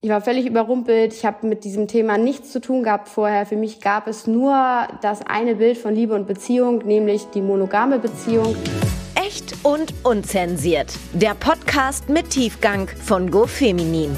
[0.00, 1.12] Ich war völlig überrumpelt.
[1.12, 3.46] Ich habe mit diesem Thema nichts zu tun gehabt vorher.
[3.46, 7.98] Für mich gab es nur das eine Bild von Liebe und Beziehung, nämlich die monogame
[7.98, 8.54] Beziehung.
[9.16, 10.96] Echt und unzensiert.
[11.14, 14.16] Der Podcast mit Tiefgang von GoFeminin.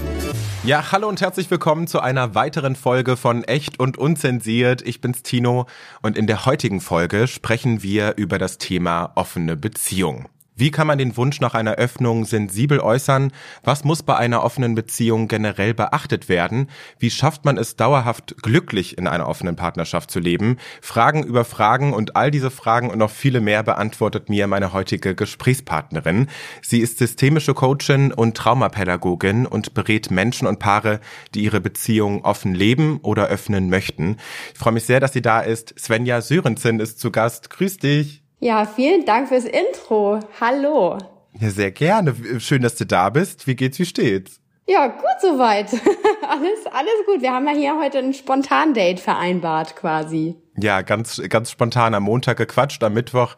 [0.64, 4.82] Ja, hallo und herzlich willkommen zu einer weiteren Folge von Echt und Unzensiert.
[4.82, 5.64] Ich bin's Tino
[6.02, 10.28] und in der heutigen Folge sprechen wir über das Thema offene Beziehung.
[10.60, 13.32] Wie kann man den Wunsch nach einer Öffnung sensibel äußern?
[13.64, 16.68] Was muss bei einer offenen Beziehung generell beachtet werden?
[16.98, 20.58] Wie schafft man es dauerhaft glücklich in einer offenen Partnerschaft zu leben?
[20.82, 25.14] Fragen über Fragen und all diese Fragen und noch viele mehr beantwortet mir meine heutige
[25.14, 26.26] Gesprächspartnerin.
[26.60, 31.00] Sie ist systemische Coachin und Traumapädagogin und berät Menschen und Paare,
[31.34, 34.18] die ihre Beziehung offen leben oder öffnen möchten.
[34.52, 35.74] Ich freue mich sehr, dass sie da ist.
[35.78, 37.48] Svenja Sörensen ist zu Gast.
[37.48, 38.19] Grüß dich.
[38.42, 40.18] Ja, vielen Dank fürs Intro.
[40.40, 40.96] Hallo.
[41.38, 42.14] Ja, sehr gerne.
[42.38, 43.46] Schön, dass du da bist.
[43.46, 44.40] Wie geht's, wie steht's?
[44.66, 45.66] Ja, gut soweit.
[46.28, 47.20] alles, alles gut.
[47.20, 50.36] Wir haben ja hier heute ein Spontan-Date vereinbart quasi.
[50.56, 53.36] Ja, ganz, ganz spontan am Montag gequatscht, am Mittwoch,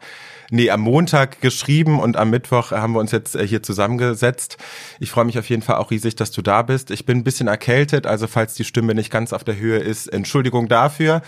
[0.51, 4.57] nee, am Montag geschrieben und am Mittwoch haben wir uns jetzt äh, hier zusammengesetzt.
[5.01, 6.91] Ich freue mich auf jeden Fall auch riesig, dass du da bist.
[6.91, 10.07] Ich bin ein bisschen erkältet, also falls die Stimme nicht ganz auf der Höhe ist,
[10.07, 11.21] Entschuldigung dafür.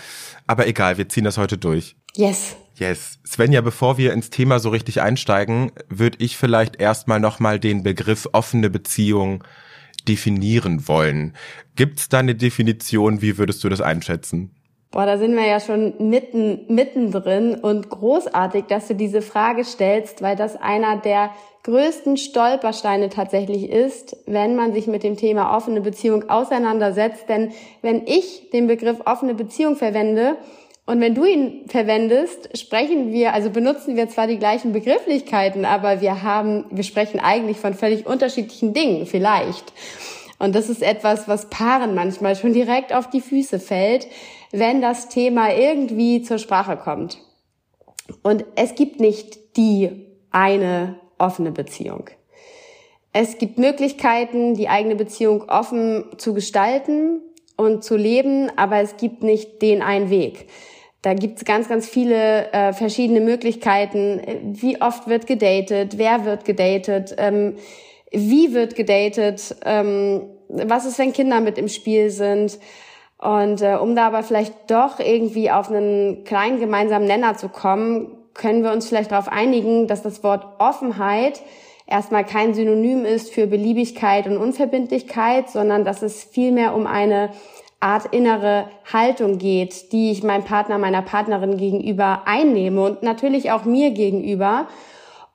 [0.48, 1.98] Aber egal, wir ziehen das heute durch.
[2.16, 2.56] Yes.
[2.78, 3.20] Yes.
[3.26, 8.28] Svenja, bevor wir ins Thema so richtig einsteigen, würde ich vielleicht erstmal nochmal den Begriff
[8.34, 9.44] offene Beziehung
[10.08, 11.34] definieren wollen.
[11.76, 13.22] Gibt's da eine Definition?
[13.22, 14.52] Wie würdest du das einschätzen?
[14.92, 20.22] Boah, da sind wir ja schon mitten, mittendrin und großartig, dass du diese Frage stellst,
[20.22, 21.32] weil das einer der
[21.64, 27.28] größten Stolpersteine tatsächlich ist, wenn man sich mit dem Thema offene Beziehung auseinandersetzt.
[27.28, 30.38] Denn wenn ich den Begriff offene Beziehung verwende,
[30.88, 36.00] und wenn du ihn verwendest, sprechen wir, also benutzen wir zwar die gleichen Begrifflichkeiten, aber
[36.00, 39.74] wir haben, wir sprechen eigentlich von völlig unterschiedlichen Dingen, vielleicht.
[40.38, 44.08] Und das ist etwas, was Paaren manchmal schon direkt auf die Füße fällt,
[44.52, 47.18] wenn das Thema irgendwie zur Sprache kommt.
[48.22, 49.90] Und es gibt nicht die
[50.30, 52.10] eine offene Beziehung.
[53.12, 57.22] Es gibt Möglichkeiten, die eigene Beziehung offen zu gestalten
[57.58, 60.48] und zu leben, aber es gibt nicht den einen Weg.
[61.06, 64.56] Da gibt's ganz, ganz viele äh, verschiedene Möglichkeiten.
[64.60, 66.00] Wie oft wird gedatet?
[66.00, 67.14] Wer wird gedatet?
[67.20, 67.58] Ähm,
[68.10, 69.56] wie wird gedatet?
[69.64, 72.58] Ähm, was ist, wenn Kinder mit im Spiel sind?
[73.20, 78.08] Und äh, um da aber vielleicht doch irgendwie auf einen kleinen gemeinsamen Nenner zu kommen,
[78.34, 81.40] können wir uns vielleicht darauf einigen, dass das Wort Offenheit
[81.86, 87.30] erstmal kein Synonym ist für Beliebigkeit und Unverbindlichkeit, sondern dass es vielmehr um eine
[87.80, 93.66] Art innere Haltung geht, die ich meinem Partner, meiner Partnerin gegenüber einnehme und natürlich auch
[93.66, 94.68] mir gegenüber.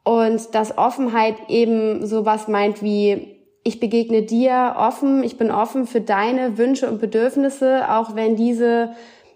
[0.03, 6.01] Und dass Offenheit eben sowas meint wie, ich begegne dir offen, ich bin offen für
[6.01, 8.95] deine Wünsche und Bedürfnisse, auch wenn diese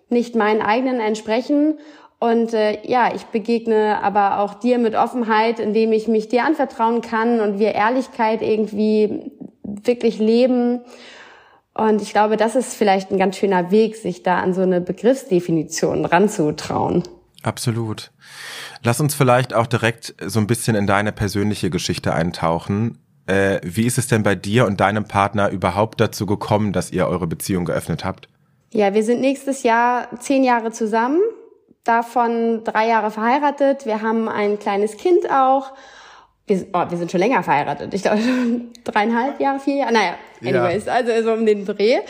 [0.09, 1.79] nicht meinen eigenen entsprechen.
[2.19, 7.03] Und äh, ja, ich begegne aber auch dir mit Offenheit, indem ich mich dir anvertrauen
[7.03, 9.31] kann und wir Ehrlichkeit irgendwie
[9.63, 10.81] wirklich leben
[11.75, 14.81] und ich glaube, das ist vielleicht ein ganz schöner Weg, sich da an so eine
[14.81, 17.03] Begriffsdefinition ranzutrauen.
[17.43, 18.13] Absolut.
[18.83, 22.99] Lass uns vielleicht auch direkt so ein bisschen in deine persönliche Geschichte eintauchen.
[23.27, 27.07] Äh, wie ist es denn bei dir und deinem Partner überhaupt dazu gekommen, dass ihr
[27.07, 28.29] eure Beziehung geöffnet habt?
[28.73, 31.21] Ja, wir sind nächstes Jahr zehn Jahre zusammen,
[31.85, 33.87] davon drei Jahre verheiratet.
[33.87, 35.73] Wir haben ein kleines Kind auch
[36.47, 37.95] wir, oh, wir sind schon länger verheiratet.
[37.95, 39.93] Ich glaube schon dreieinhalb Jahre, vier Jahre.
[39.93, 40.93] Naja, anyways, ja.
[40.93, 42.01] also so um den Dreh.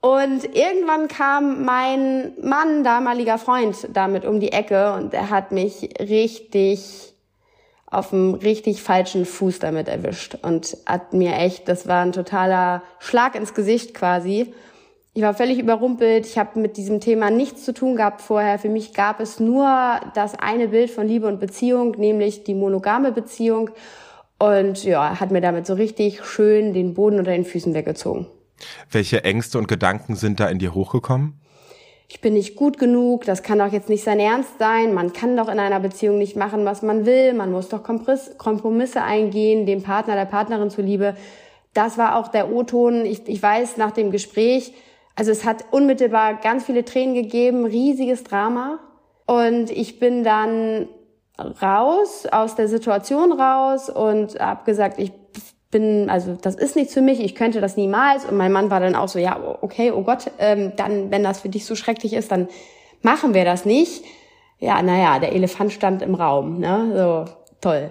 [0.00, 5.88] Und irgendwann kam mein Mann, damaliger Freund, damit um die Ecke und er hat mich
[5.98, 7.14] richtig
[7.86, 12.82] auf einem richtig falschen Fuß damit erwischt und hat mir echt, das war ein totaler
[12.98, 14.54] Schlag ins Gesicht quasi.
[15.16, 16.26] Ich war völlig überrumpelt.
[16.26, 18.58] Ich habe mit diesem Thema nichts zu tun gehabt vorher.
[18.58, 19.66] Für mich gab es nur
[20.12, 23.70] das eine Bild von Liebe und Beziehung, nämlich die monogame Beziehung.
[24.38, 28.26] Und ja, hat mir damit so richtig schön den Boden unter den Füßen weggezogen.
[28.90, 31.40] Welche Ängste und Gedanken sind da in dir hochgekommen?
[32.08, 35.34] Ich bin nicht gut genug, das kann doch jetzt nicht sein Ernst sein, man kann
[35.34, 39.82] doch in einer Beziehung nicht machen, was man will, man muss doch Kompromisse eingehen, dem
[39.82, 41.16] Partner, der Partnerin zuliebe.
[41.72, 43.06] Das war auch der O-Ton.
[43.06, 44.74] Ich, ich weiß nach dem Gespräch,
[45.16, 48.78] also es hat unmittelbar ganz viele Tränen gegeben, riesiges Drama.
[49.26, 50.88] Und ich bin dann
[51.60, 55.12] raus, aus der Situation raus und habe gesagt, ich
[55.70, 58.24] bin, also das ist nichts für mich, ich könnte das niemals.
[58.24, 61.40] Und mein Mann war dann auch so, ja, okay, oh Gott, ähm, dann, wenn das
[61.40, 62.48] für dich so schrecklich ist, dann
[63.02, 64.04] machen wir das nicht.
[64.58, 66.60] Ja, naja, der Elefant stand im Raum.
[66.60, 66.92] Ne?
[66.94, 67.90] So, toll.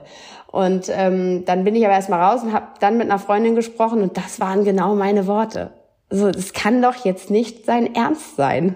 [0.51, 4.01] Und ähm, dann bin ich aber erstmal raus und habe dann mit einer Freundin gesprochen
[4.01, 5.71] und das waren genau meine Worte.
[6.09, 8.75] So, das kann doch jetzt nicht sein Ernst sein.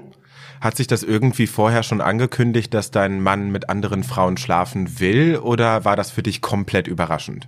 [0.62, 5.38] Hat sich das irgendwie vorher schon angekündigt, dass dein Mann mit anderen Frauen schlafen will
[5.38, 7.48] oder war das für dich komplett überraschend?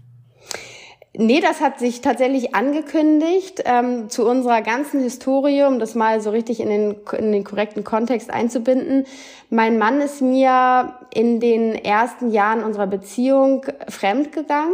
[1.13, 6.29] Nee, das hat sich tatsächlich angekündigt ähm, zu unserer ganzen Historie, um das mal so
[6.29, 9.05] richtig in den, in den korrekten Kontext einzubinden.
[9.49, 14.73] Mein Mann ist mir in den ersten Jahren unserer Beziehung fremd gegangen.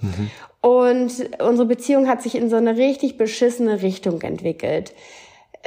[0.00, 0.30] Mhm.
[0.60, 4.92] Und unsere Beziehung hat sich in so eine richtig beschissene Richtung entwickelt.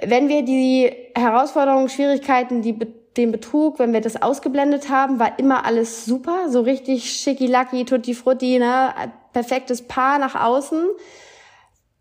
[0.03, 2.77] Wenn wir die Herausforderungen, Schwierigkeiten, die
[3.17, 8.13] den Betrug, wenn wir das ausgeblendet haben, war immer alles super, so richtig schickilacki, tutti
[8.13, 8.93] frutti, ne?
[9.33, 10.87] perfektes Paar nach außen.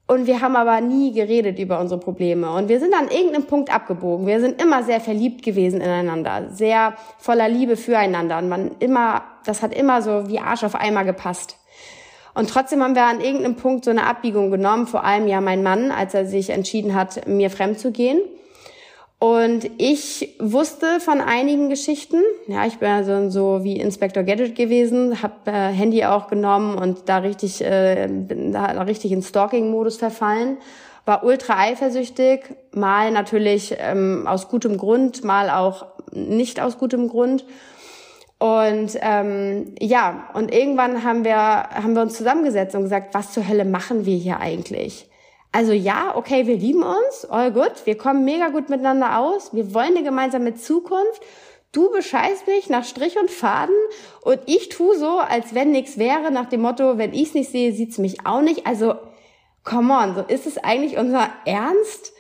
[0.07, 2.53] Und wir haben aber nie geredet über unsere Probleme.
[2.53, 4.27] Und wir sind an irgendeinem Punkt abgebogen.
[4.27, 8.39] Wir sind immer sehr verliebt gewesen ineinander, sehr voller Liebe füreinander.
[8.39, 11.60] Und man immer, das hat immer so wie Arsch auf Eimer gepasst.
[12.35, 15.63] Und trotzdem haben wir an irgendeinem Punkt so eine Abbiegung genommen, vor allem ja mein
[15.63, 18.21] Mann, als er sich entschieden hat, mir fremd zu gehen.
[19.21, 22.23] Und ich wusste von einigen Geschichten.
[22.47, 27.01] Ja, ich bin also so wie Inspector Gadget gewesen, habe äh, Handy auch genommen und
[27.07, 30.57] da richtig, äh, bin da richtig in Stalking-Modus verfallen.
[31.05, 37.45] War ultra eifersüchtig, mal natürlich ähm, aus gutem Grund, mal auch nicht aus gutem Grund.
[38.41, 43.47] Und ähm, ja, und irgendwann haben wir haben wir uns zusammengesetzt und gesagt, was zur
[43.47, 45.11] Hölle machen wir hier eigentlich?
[45.53, 49.75] Also ja, okay, wir lieben uns, all gut, wir kommen mega gut miteinander aus, wir
[49.75, 51.21] wollen eine gemeinsame Zukunft.
[51.73, 53.77] Du bescheißt mich nach Strich und Faden
[54.23, 57.73] und ich tu so, als wenn nichts wäre, nach dem Motto, wenn ich's nicht sehe,
[57.75, 58.67] sieht's mich auch nicht.
[58.67, 58.95] Also,
[59.65, 62.15] come on, so ist es eigentlich unser Ernst?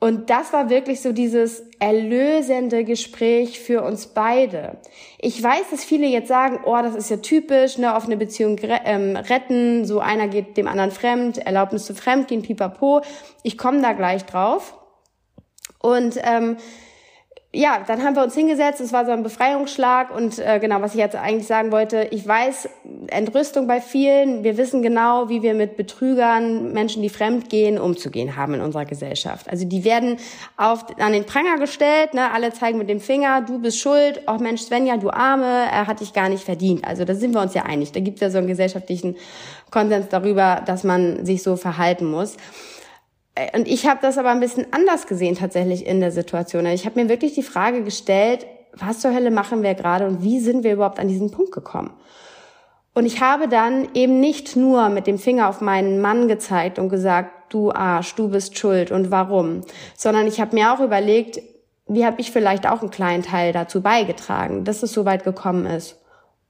[0.00, 4.76] Und das war wirklich so dieses erlösende Gespräch für uns beide.
[5.18, 9.16] Ich weiß, dass viele jetzt sagen, oh, das ist ja typisch, ne, offene Beziehung ähm,
[9.16, 13.00] retten, so einer geht dem anderen fremd, Erlaubnis zu fremdgehen, pipapo.
[13.42, 14.78] Ich komme da gleich drauf.
[15.80, 16.58] Und ähm,
[17.50, 20.92] ja, dann haben wir uns hingesetzt, es war so ein Befreiungsschlag und äh, genau, was
[20.92, 22.68] ich jetzt eigentlich sagen wollte, ich weiß,
[23.06, 28.36] Entrüstung bei vielen, wir wissen genau, wie wir mit Betrügern, Menschen, die fremd gehen, umzugehen
[28.36, 29.48] haben in unserer Gesellschaft.
[29.48, 30.18] Also die werden
[30.58, 34.36] auf, an den Pranger gestellt, ne, alle zeigen mit dem Finger, du bist schuld, oh
[34.38, 36.86] Mensch, Svenja, du Arme, er hat dich gar nicht verdient.
[36.86, 39.16] Also da sind wir uns ja einig, da gibt es ja so einen gesellschaftlichen
[39.70, 42.36] Konsens darüber, dass man sich so verhalten muss.
[43.38, 46.66] Äh, und ich habe das aber ein bisschen anders gesehen tatsächlich in der Situation.
[46.66, 50.22] Also ich habe mir wirklich die Frage gestellt, was zur Hölle machen wir gerade und
[50.22, 51.90] wie sind wir überhaupt an diesen Punkt gekommen?
[52.94, 56.88] Und ich habe dann eben nicht nur mit dem Finger auf meinen Mann gezeigt und
[56.88, 59.62] gesagt, du Arsch, du bist schuld und warum,
[59.96, 61.40] sondern ich habe mir auch überlegt,
[61.86, 65.64] wie habe ich vielleicht auch einen kleinen Teil dazu beigetragen, dass es so weit gekommen
[65.64, 65.96] ist,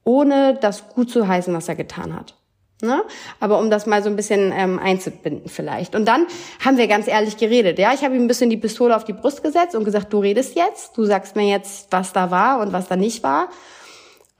[0.03, 2.38] ohne das gut zu heißen, was er getan hat.
[2.81, 3.03] Ne?
[3.41, 5.95] Aber um das mal so ein bisschen ähm, einzubinden vielleicht.
[5.95, 6.27] Und dann
[6.63, 7.77] haben wir ganz ehrlich geredet.
[7.77, 10.19] Ja, ich habe ihm ein bisschen die Pistole auf die Brust gesetzt und gesagt, du
[10.19, 13.49] redest jetzt, du sagst mir jetzt, was da war und was da nicht war.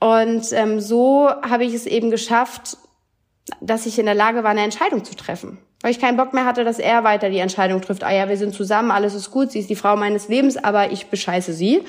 [0.00, 2.78] Und ähm, so habe ich es eben geschafft,
[3.60, 5.58] dass ich in der Lage war, eine Entscheidung zu treffen.
[5.82, 8.04] Weil ich keinen Bock mehr hatte, dass er weiter die Entscheidung trifft.
[8.04, 10.92] Ah ja, wir sind zusammen, alles ist gut, sie ist die Frau meines Lebens, aber
[10.92, 11.82] ich bescheiße sie.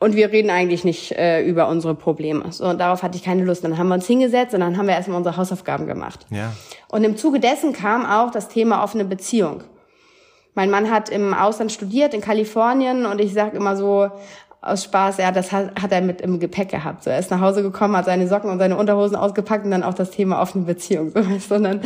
[0.00, 2.52] Und wir reden eigentlich nicht äh, über unsere Probleme.
[2.52, 3.64] So, und darauf hatte ich keine Lust.
[3.64, 6.24] Dann haben wir uns hingesetzt und dann haben wir erstmal unsere Hausaufgaben gemacht.
[6.30, 6.52] Ja.
[6.88, 9.64] Und im Zuge dessen kam auch das Thema offene Beziehung.
[10.54, 14.10] Mein Mann hat im Ausland studiert, in Kalifornien, und ich sage immer so
[14.60, 17.04] aus Spaß, ja, das hat, hat er mit im Gepäck gehabt.
[17.04, 19.84] So, er ist nach Hause gekommen, hat seine Socken und seine Unterhosen ausgepackt und dann
[19.84, 21.12] auch das Thema offene Beziehung.
[21.14, 21.80] So, sondern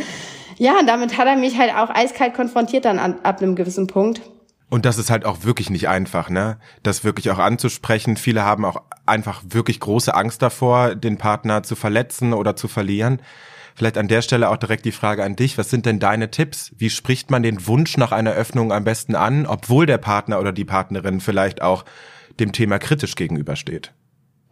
[0.57, 4.21] ja, damit hat er mich halt auch eiskalt konfrontiert dann an, ab einem gewissen Punkt.
[4.73, 6.57] Und das ist halt auch wirklich nicht einfach, ne?
[6.81, 8.17] Das wirklich auch anzusprechen.
[8.17, 13.21] Viele haben auch einfach wirklich große Angst davor, den Partner zu verletzen oder zu verlieren.
[13.75, 15.59] Vielleicht an der Stelle auch direkt die Frage an dich.
[15.59, 16.71] Was sind denn deine Tipps?
[16.75, 20.51] Wie spricht man den Wunsch nach einer Öffnung am besten an, obwohl der Partner oder
[20.51, 21.85] die Partnerin vielleicht auch
[22.39, 23.93] dem Thema kritisch gegenübersteht?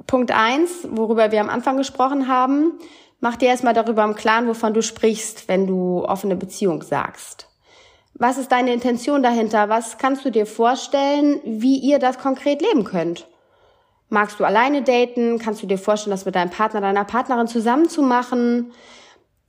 [0.05, 2.73] Punkt eins, worüber wir am Anfang gesprochen haben.
[3.21, 7.50] Mach dir erstmal darüber im Klaren, wovon du sprichst, wenn du offene Beziehung sagst.
[8.13, 9.69] Was ist deine Intention dahinter?
[9.69, 13.27] Was kannst du dir vorstellen, wie ihr das konkret leben könnt?
[14.09, 15.39] Magst du alleine daten?
[15.39, 18.73] Kannst du dir vorstellen, das mit deinem Partner, deiner Partnerin zusammen zu machen?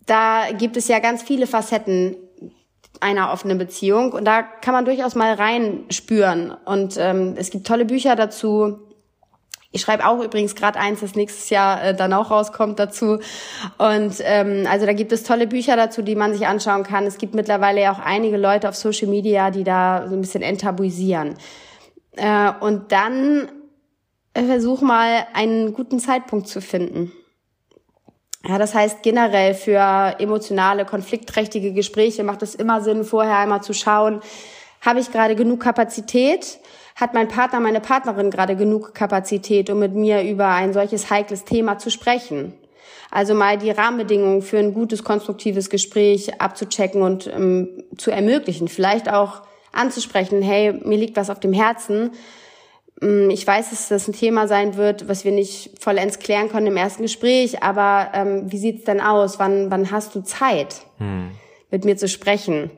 [0.07, 2.17] Da gibt es ja ganz viele Facetten
[3.01, 6.53] einer offenen Beziehung und da kann man durchaus mal reinspüren.
[6.65, 8.79] Und ähm, es gibt tolle Bücher dazu.
[9.75, 13.19] Ich schreibe auch übrigens gerade eins, das nächstes Jahr äh, dann auch rauskommt dazu.
[13.79, 17.07] Und ähm, also da gibt es tolle Bücher dazu, die man sich anschauen kann.
[17.07, 20.43] Es gibt mittlerweile ja auch einige Leute auf Social Media, die da so ein bisschen
[20.43, 21.37] enttabuisieren.
[22.17, 23.49] Äh, und dann
[24.35, 27.13] äh, versuch mal einen guten Zeitpunkt zu finden.
[28.47, 33.73] Ja, das heißt generell für emotionale, konfliktträchtige Gespräche macht es immer Sinn, vorher einmal zu
[33.73, 34.21] schauen,
[34.81, 36.59] habe ich gerade genug Kapazität?
[36.97, 41.45] Hat mein Partner, meine Partnerin gerade genug Kapazität, um mit mir über ein solches heikles
[41.45, 42.55] Thema zu sprechen?
[43.11, 48.69] Also mal die Rahmenbedingungen für ein gutes, konstruktives Gespräch abzuchecken und ähm, zu ermöglichen.
[48.69, 52.13] Vielleicht auch anzusprechen, hey, mir liegt was auf dem Herzen.
[53.01, 56.69] Mm, ich weiß, dass das ein Thema sein wird, was wir nicht vollends klären können
[56.69, 59.39] im ersten Gespräch, aber ähm, wie sieht's denn aus?
[59.39, 61.33] Wann, wann hast du Zeit, hm.
[61.71, 62.71] mit mir zu sprechen?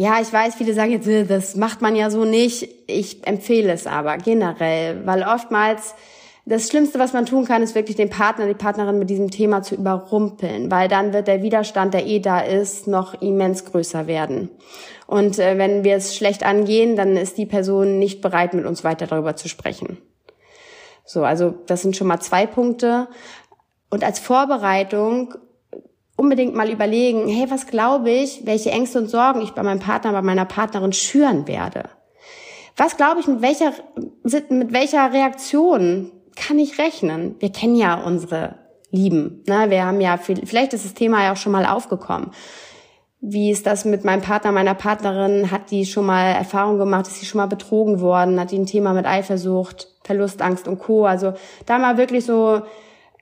[0.00, 2.66] Ja, ich weiß, viele sagen jetzt, äh, das macht man ja so nicht.
[2.86, 5.94] Ich empfehle es aber generell, weil oftmals
[6.46, 9.62] das Schlimmste, was man tun kann, ist wirklich den Partner, die Partnerin mit diesem Thema
[9.62, 14.48] zu überrumpeln, weil dann wird der Widerstand, der eh da ist, noch immens größer werden.
[15.06, 18.82] Und äh, wenn wir es schlecht angehen, dann ist die Person nicht bereit, mit uns
[18.82, 19.98] weiter darüber zu sprechen.
[21.04, 23.06] So, also das sind schon mal zwei Punkte.
[23.90, 25.34] Und als Vorbereitung
[26.20, 30.12] unbedingt mal überlegen, hey, was glaube ich, welche Ängste und Sorgen ich bei meinem Partner,
[30.12, 31.88] bei meiner Partnerin schüren werde?
[32.76, 33.72] Was glaube ich, mit welcher,
[34.50, 37.36] mit welcher Reaktion kann ich rechnen?
[37.38, 38.56] Wir kennen ja unsere
[38.90, 39.42] Lieben.
[39.46, 39.70] Ne?
[39.70, 42.32] Wir haben ja, viel, vielleicht ist das Thema ja auch schon mal aufgekommen.
[43.22, 45.50] Wie ist das mit meinem Partner, meiner Partnerin?
[45.50, 47.06] Hat die schon mal Erfahrung gemacht?
[47.06, 48.38] Ist sie schon mal betrogen worden?
[48.38, 51.06] Hat die ein Thema mit Eifersucht, Verlustangst und Co.?
[51.06, 51.34] Also
[51.66, 52.62] da mal wirklich so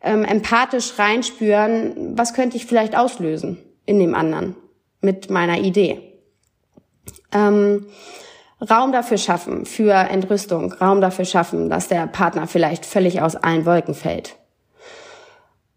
[0.03, 4.55] ähm, empathisch reinspüren, was könnte ich vielleicht auslösen in dem anderen
[5.01, 6.01] mit meiner Idee.
[7.33, 7.87] Ähm,
[8.61, 13.67] Raum dafür schaffen, für Entrüstung, Raum dafür schaffen, dass der Partner vielleicht völlig aus allen
[13.67, 14.37] Wolken fällt.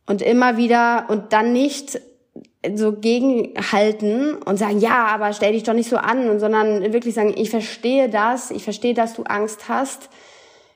[0.07, 2.01] Und immer wieder und dann nicht
[2.75, 7.33] so gegenhalten und sagen, ja, aber stell dich doch nicht so an, sondern wirklich sagen,
[7.35, 10.09] ich verstehe das, ich verstehe, dass du Angst hast.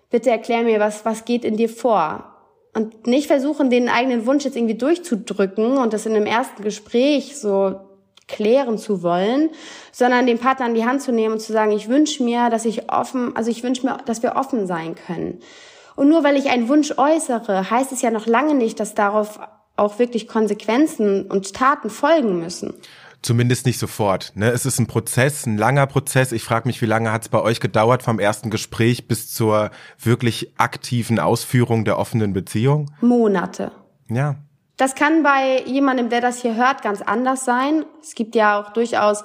[0.10, 2.35] Bitte erklär mir, was, was geht in dir vor?
[2.76, 7.40] Und nicht versuchen, den eigenen Wunsch jetzt irgendwie durchzudrücken und das in einem ersten Gespräch
[7.40, 7.80] so
[8.28, 9.50] klären zu wollen,
[9.94, 12.66] sondern den Partner an die Hand zu nehmen und zu sagen, ich wünsche mir, dass
[12.66, 15.40] ich offen, also ich wünsche mir, dass wir offen sein können.
[15.96, 19.40] Und nur weil ich einen Wunsch äußere, heißt es ja noch lange nicht, dass darauf
[19.78, 22.74] auch wirklich Konsequenzen und Taten folgen müssen.
[23.26, 24.34] Zumindest nicht sofort.
[24.36, 24.52] Ne?
[24.52, 26.32] Es ist ein Prozess, ein langer Prozess.
[26.32, 29.72] Ich frage mich, wie lange hat es bei euch gedauert vom ersten Gespräch bis zur
[29.98, 32.92] wirklich aktiven Ausführung der offenen Beziehung?
[33.02, 33.72] Monate.
[34.10, 34.36] Ja.
[34.78, 37.84] Das kann bei jemandem, der das hier hört, ganz anders sein.
[38.00, 39.24] Es gibt ja auch durchaus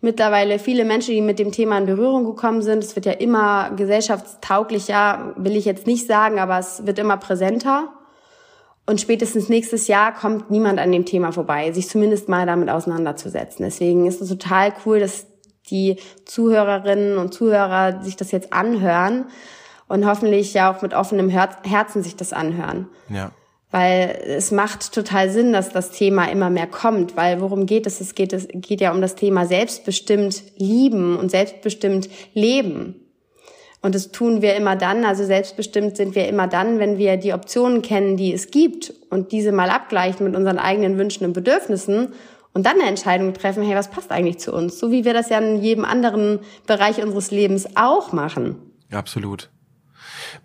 [0.00, 2.84] mittlerweile viele Menschen, die mit dem Thema in Berührung gekommen sind.
[2.84, 7.88] Es wird ja immer gesellschaftstauglicher, will ich jetzt nicht sagen, aber es wird immer präsenter.
[8.86, 13.64] Und spätestens nächstes Jahr kommt niemand an dem Thema vorbei, sich zumindest mal damit auseinanderzusetzen.
[13.64, 15.26] Deswegen ist es total cool, dass
[15.70, 19.26] die Zuhörerinnen und Zuhörer sich das jetzt anhören
[19.88, 22.88] und hoffentlich ja auch mit offenem Herzen sich das anhören.
[23.08, 23.32] Ja.
[23.70, 28.00] Weil es macht total Sinn, dass das Thema immer mehr kommt, weil worum geht es?
[28.00, 33.09] Es geht, es geht ja um das Thema selbstbestimmt lieben und selbstbestimmt leben.
[33.82, 37.32] Und das tun wir immer dann, also selbstbestimmt sind wir immer dann, wenn wir die
[37.32, 42.12] Optionen kennen, die es gibt und diese mal abgleichen mit unseren eigenen Wünschen und Bedürfnissen
[42.52, 44.78] und dann eine Entscheidung treffen, hey, was passt eigentlich zu uns?
[44.78, 48.56] So wie wir das ja in jedem anderen Bereich unseres Lebens auch machen.
[48.92, 49.50] absolut.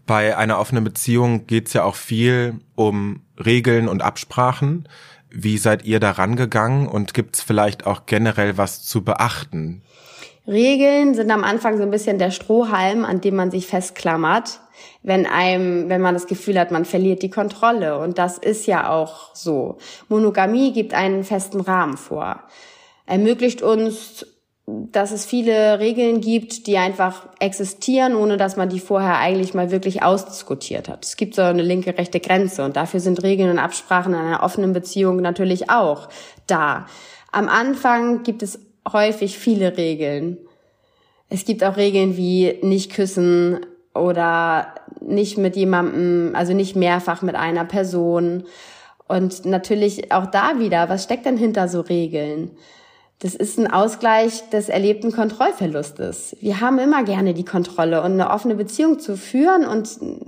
[0.06, 4.88] Bei einer offenen Beziehung geht's ja auch viel um Regeln und Absprachen.
[5.30, 9.82] Wie seid ihr da rangegangen und gibt's vielleicht auch generell was zu beachten?
[10.48, 14.60] Regeln sind am Anfang so ein bisschen der Strohhalm, an dem man sich festklammert,
[15.02, 17.98] wenn einem, wenn man das Gefühl hat, man verliert die Kontrolle.
[17.98, 19.78] Und das ist ja auch so.
[20.08, 22.44] Monogamie gibt einen festen Rahmen vor.
[23.08, 24.26] Ermöglicht uns,
[24.68, 29.70] dass es viele Regeln gibt, die einfach existieren, ohne dass man die vorher eigentlich mal
[29.70, 31.06] wirklich ausdiskutiert hat.
[31.06, 34.42] Es gibt so eine linke, rechte Grenze und dafür sind Regeln und Absprachen in einer
[34.42, 36.10] offenen Beziehung natürlich auch
[36.48, 36.88] da.
[37.32, 38.60] Am Anfang gibt es
[38.92, 40.38] häufig viele Regeln.
[41.30, 47.36] Es gibt auch Regeln wie nicht küssen oder nicht mit jemandem, also nicht mehrfach mit
[47.36, 48.44] einer Person.
[49.08, 52.52] Und natürlich auch da wieder, was steckt denn hinter so Regeln?
[53.20, 56.36] Das ist ein Ausgleich des erlebten Kontrollverlustes.
[56.42, 59.88] Wir haben immer gerne die Kontrolle und eine offene Beziehung zu führen und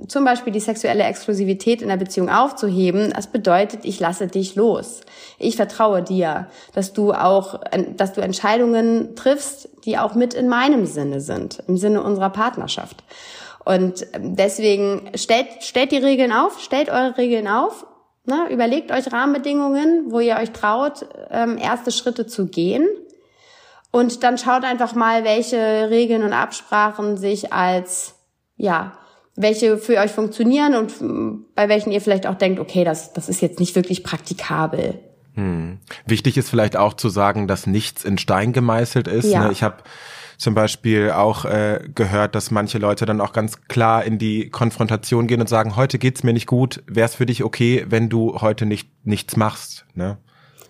[0.09, 3.11] zum Beispiel die sexuelle Exklusivität in der Beziehung aufzuheben.
[3.13, 5.01] Das bedeutet, ich lasse dich los.
[5.37, 7.59] Ich vertraue dir, dass du auch,
[7.97, 13.03] dass du Entscheidungen triffst, die auch mit in meinem Sinne sind, im Sinne unserer Partnerschaft.
[13.65, 17.85] Und deswegen stellt, stellt die Regeln auf, stellt eure Regeln auf
[18.29, 22.85] Ne, überlegt euch Rahmenbedingungen, wo ihr euch traut, ähm, erste Schritte zu gehen.
[23.89, 28.15] Und dann schaut einfach mal, welche Regeln und Absprachen sich als,
[28.57, 28.97] ja,
[29.37, 33.39] welche für euch funktionieren und bei welchen ihr vielleicht auch denkt, okay, das, das ist
[33.39, 34.99] jetzt nicht wirklich praktikabel.
[35.35, 35.77] Hm.
[36.05, 39.31] Wichtig ist vielleicht auch zu sagen, dass nichts in Stein gemeißelt ist.
[39.31, 39.45] Ja.
[39.45, 39.53] Ne?
[39.53, 39.77] Ich habe
[40.37, 45.27] zum Beispiel auch äh, gehört, dass manche Leute dann auch ganz klar in die Konfrontation
[45.27, 48.39] gehen und sagen, heute geht's mir nicht gut, wäre es für dich okay, wenn du
[48.39, 49.85] heute nicht nichts machst.
[49.95, 50.17] Ne?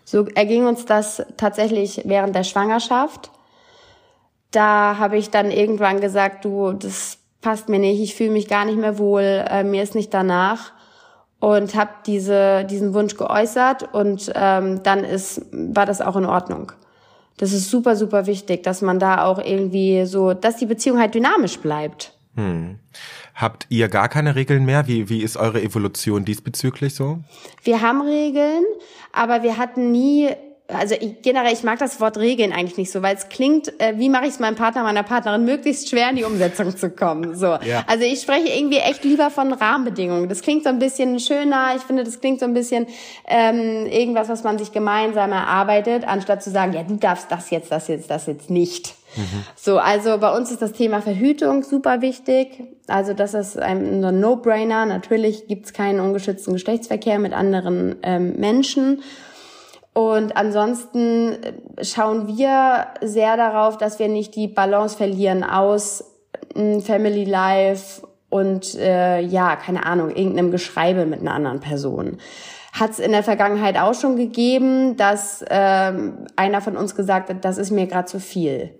[0.05, 3.31] So erging uns das tatsächlich während der Schwangerschaft.
[4.51, 8.63] Da habe ich dann irgendwann gesagt, du, das passt mir nicht, ich fühle mich gar
[8.63, 10.71] nicht mehr wohl, äh, mir ist nicht danach
[11.39, 16.71] und habe diese diesen Wunsch geäußert und ähm, dann ist war das auch in Ordnung.
[17.37, 21.15] Das ist super super wichtig, dass man da auch irgendwie so, dass die Beziehung halt
[21.15, 22.13] dynamisch bleibt.
[22.35, 22.79] Hm.
[23.33, 24.87] Habt ihr gar keine Regeln mehr?
[24.87, 27.19] Wie wie ist eure Evolution diesbezüglich so?
[27.63, 28.63] Wir haben Regeln,
[29.11, 30.29] aber wir hatten nie
[30.67, 33.93] also ich, generell, ich mag das Wort Regeln eigentlich nicht so, weil es klingt, äh,
[33.97, 37.35] wie mache ich es meinem Partner, meiner Partnerin möglichst schwer in die Umsetzung zu kommen.
[37.35, 37.57] So.
[37.63, 37.83] Ja.
[37.87, 40.27] Also ich spreche irgendwie echt lieber von Rahmenbedingungen.
[40.27, 41.73] Das klingt so ein bisschen schöner.
[41.77, 42.87] Ich finde, das klingt so ein bisschen
[43.27, 47.71] ähm, irgendwas, was man sich gemeinsam erarbeitet, anstatt zu sagen, ja, du darfst das jetzt,
[47.71, 48.93] das jetzt, das jetzt nicht.
[49.55, 52.63] So, also bei uns ist das Thema Verhütung super wichtig.
[52.87, 54.85] Also das ist ein No-Brainer.
[54.85, 59.01] Natürlich gibt's keinen ungeschützten Geschlechtsverkehr mit anderen ähm, Menschen.
[59.97, 66.03] Und ansonsten äh, schauen wir sehr darauf, dass wir nicht die Balance verlieren aus
[66.53, 72.17] äh, Family Life und äh, ja, keine Ahnung, irgendeinem Geschreibe mit einer anderen Person.
[72.73, 77.43] Hat es in der Vergangenheit auch schon gegeben, dass ähm, einer von uns gesagt hat,
[77.43, 78.75] das ist mir gerade zu viel.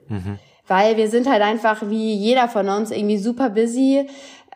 [0.68, 4.06] Weil wir sind halt einfach wie jeder von uns irgendwie super busy.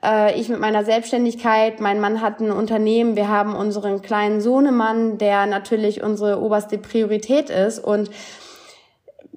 [0.04, 5.18] Äh, ich mit meiner Selbstständigkeit, mein Mann hat ein Unternehmen, wir haben unseren kleinen Sohnemann,
[5.18, 8.10] der natürlich unsere oberste Priorität ist und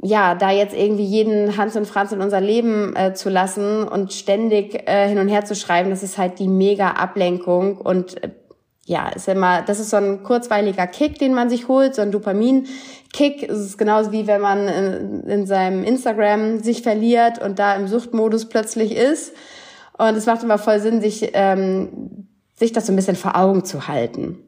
[0.02, 4.12] ja, da jetzt irgendwie jeden Hans und Franz in unser Leben äh, zu lassen und
[4.12, 8.30] ständig äh, hin und her zu schreiben, das ist halt die mega Ablenkung und äh,
[8.86, 12.12] ja, ist immer, das ist so ein kurzweiliger Kick, den man sich holt, so ein
[12.12, 13.48] Dopamin-Kick.
[13.48, 17.88] Es ist genauso wie wenn man in, in seinem Instagram sich verliert und da im
[17.88, 19.32] Suchtmodus plötzlich ist.
[19.96, 23.64] Und es macht immer voll Sinn, sich, ähm, sich das so ein bisschen vor Augen
[23.64, 24.38] zu halten.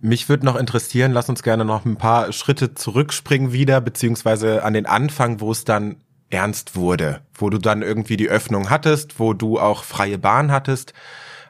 [0.00, 4.72] Mich würde noch interessieren, lass uns gerne noch ein paar Schritte zurückspringen wieder, beziehungsweise an
[4.72, 5.96] den Anfang, wo es dann
[6.30, 10.92] ernst wurde, wo du dann irgendwie die Öffnung hattest, wo du auch freie Bahn hattest.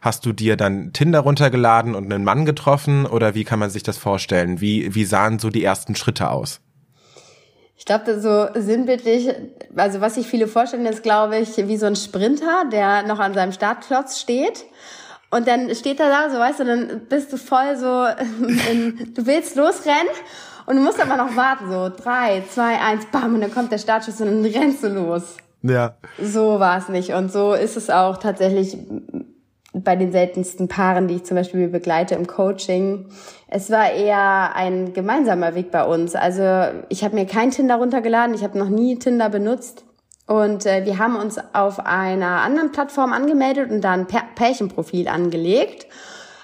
[0.00, 3.82] Hast du dir dann Tinder runtergeladen und einen Mann getroffen oder wie kann man sich
[3.82, 4.60] das vorstellen?
[4.60, 6.60] Wie, wie sahen so die ersten Schritte aus?
[7.78, 9.32] Ich glaube, so sinnbildlich,
[9.76, 13.34] also was sich viele vorstellen, ist, glaube ich, wie so ein Sprinter, der noch an
[13.34, 14.64] seinem Startklotz steht.
[15.30, 18.06] Und dann steht er da, so weißt du, dann bist du voll so,
[18.70, 20.08] in, du willst losrennen
[20.66, 23.78] und du musst aber noch warten, so drei, zwei, eins, bam, und dann kommt der
[23.78, 25.36] Startschuss und dann rennst du los.
[25.62, 25.94] Ja.
[26.20, 27.12] So war es nicht.
[27.12, 28.76] Und so ist es auch tatsächlich
[29.72, 33.06] bei den seltensten Paaren, die ich zum Beispiel begleite im Coaching.
[33.48, 36.14] Es war eher ein gemeinsamer Weg bei uns.
[36.14, 36.42] Also
[36.88, 39.84] ich habe mir kein Tinder runtergeladen, ich habe noch nie Tinder benutzt.
[40.26, 45.08] Und äh, wir haben uns auf einer anderen Plattform angemeldet und da ein Pär Pärchenprofil
[45.08, 45.86] angelegt,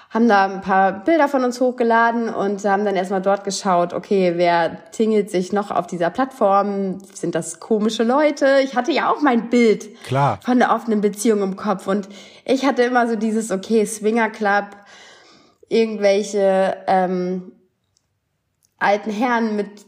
[0.09, 4.33] haben da ein paar Bilder von uns hochgeladen und haben dann erstmal dort geschaut, okay,
[4.35, 6.99] wer tingelt sich noch auf dieser Plattform?
[7.13, 8.59] Sind das komische Leute?
[8.63, 10.39] Ich hatte ja auch mein Bild Klar.
[10.43, 12.07] von der offenen Beziehung im Kopf und
[12.45, 14.65] ich hatte immer so dieses, okay, Swinger Club,
[15.67, 17.51] irgendwelche ähm,
[18.77, 19.85] alten Herren mit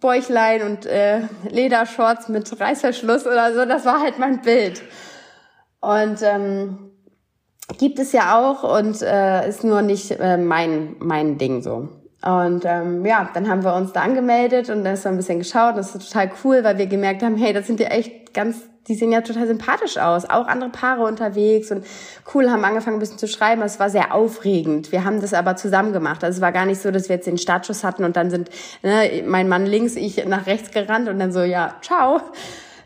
[0.00, 4.82] Bäuchlein und äh, Ledershorts mit Reißverschluss oder so, das war halt mein Bild.
[5.80, 6.90] Und ähm,
[7.76, 11.88] gibt es ja auch und äh, ist nur nicht äh, mein mein Ding so.
[12.20, 15.38] Und ähm, ja, dann haben wir uns da angemeldet und dann ist so ein bisschen
[15.38, 15.76] geschaut.
[15.76, 18.56] Das ist total cool, weil wir gemerkt haben, hey, das sind ja echt ganz,
[18.88, 20.28] die sehen ja total sympathisch aus.
[20.28, 21.86] Auch andere Paare unterwegs und
[22.34, 23.62] cool, haben angefangen ein bisschen zu schreiben.
[23.62, 24.90] Es war sehr aufregend.
[24.90, 26.24] Wir haben das aber zusammen gemacht.
[26.24, 28.50] Also es war gar nicht so, dass wir jetzt den Startschuss hatten und dann sind
[28.82, 32.20] ne, mein Mann links, ich nach rechts gerannt und dann so, ja, ciao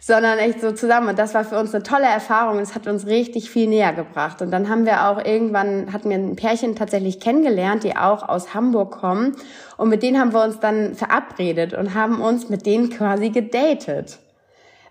[0.05, 1.11] sondern echt so zusammen.
[1.11, 2.59] Und das war für uns eine tolle Erfahrung.
[2.59, 4.43] Es hat uns richtig viel näher gebracht.
[4.43, 8.53] Und dann haben wir auch irgendwann, hatten wir ein Pärchen tatsächlich kennengelernt, die auch aus
[8.53, 9.37] Hamburg kommen.
[9.77, 14.19] Und mit denen haben wir uns dann verabredet und haben uns mit denen quasi gedatet.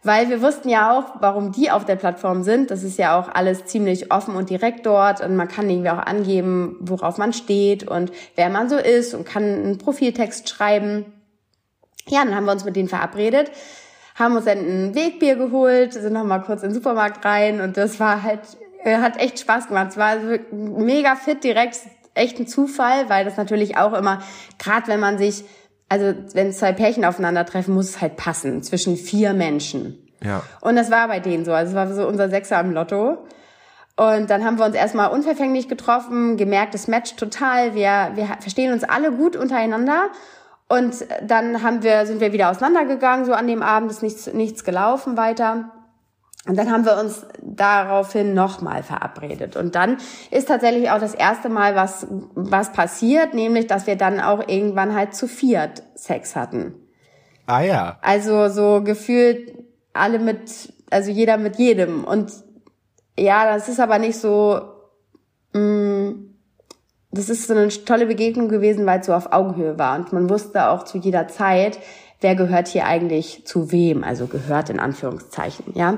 [0.02, 2.72] Weil wir wussten ja auch, warum die auf der Plattform sind.
[2.72, 5.20] Das ist ja auch alles ziemlich offen und direkt dort.
[5.20, 9.26] Und man kann irgendwie auch angeben, worauf man steht und wer man so ist und
[9.26, 11.06] kann einen Profiltext schreiben.
[12.08, 13.52] Ja, dann haben wir uns mit denen verabredet
[14.22, 17.76] haben uns dann ein Wegbier geholt, sind noch mal kurz in den Supermarkt rein und
[17.76, 18.42] das war halt,
[18.86, 19.88] hat echt Spaß gemacht.
[19.92, 20.16] Es war
[20.52, 21.78] mega fit direkt,
[22.14, 24.22] echt ein Zufall, weil das natürlich auch immer,
[24.58, 25.44] gerade wenn man sich,
[25.90, 30.08] also wenn zwei Pärchen aufeinandertreffen, muss es halt passen zwischen vier Menschen.
[30.24, 30.44] Ja.
[30.62, 31.52] Und das war bei denen so.
[31.52, 33.26] Also es war so unser Sechser am Lotto.
[33.98, 37.76] Und dann haben wir uns erstmal unverfänglich getroffen, gemerkt, es matcht total.
[37.76, 40.10] Wir, wir verstehen uns alle gut untereinander.
[40.72, 44.64] Und dann haben wir, sind wir wieder auseinandergegangen, so an dem Abend ist nichts, nichts
[44.64, 45.70] gelaufen weiter.
[46.48, 49.58] Und dann haben wir uns daraufhin nochmal verabredet.
[49.58, 49.98] Und dann
[50.32, 54.96] ist tatsächlich auch das erste Mal was, was passiert, nämlich, dass wir dann auch irgendwann
[54.96, 56.74] halt zu viert Sex hatten.
[57.48, 57.98] Ah ja.
[58.02, 59.54] Also so gefühlt
[59.92, 62.06] alle mit, also jeder mit jedem.
[62.06, 62.32] Und
[63.20, 64.62] ja, das ist aber nicht so,
[65.52, 66.31] mh, mm,
[67.12, 69.98] das ist so eine tolle Begegnung gewesen, weil es so auf Augenhöhe war.
[69.98, 71.78] Und man wusste auch zu jeder Zeit,
[72.22, 75.98] wer gehört hier eigentlich zu wem, also gehört in Anführungszeichen, ja.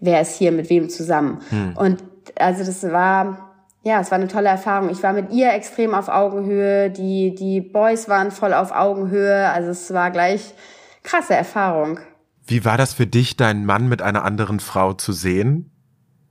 [0.00, 1.40] Wer ist hier mit wem zusammen?
[1.50, 1.76] Hm.
[1.76, 2.04] Und
[2.38, 4.90] also das war, ja, es war eine tolle Erfahrung.
[4.90, 9.70] Ich war mit ihr extrem auf Augenhöhe, die, die Boys waren voll auf Augenhöhe, also
[9.70, 10.54] es war gleich
[11.02, 12.00] krasse Erfahrung.
[12.46, 15.70] Wie war das für dich, deinen Mann mit einer anderen Frau zu sehen?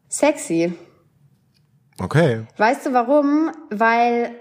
[0.09, 0.73] Sexy.
[1.99, 2.41] Okay.
[2.57, 3.51] Weißt du warum?
[3.69, 4.31] Weil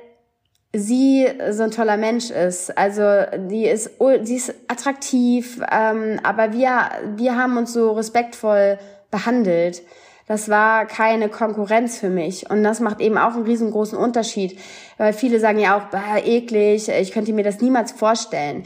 [0.74, 2.76] sie so ein toller Mensch ist.
[2.76, 3.02] Also
[3.48, 3.90] die ist,
[4.22, 8.78] die ist attraktiv, ähm, aber wir, wir haben uns so respektvoll
[9.10, 9.82] behandelt.
[10.26, 12.48] Das war keine Konkurrenz für mich.
[12.48, 14.58] Und das macht eben auch einen riesengroßen Unterschied.
[14.96, 18.62] Weil viele sagen ja auch, bah, eklig, ich könnte mir das niemals vorstellen.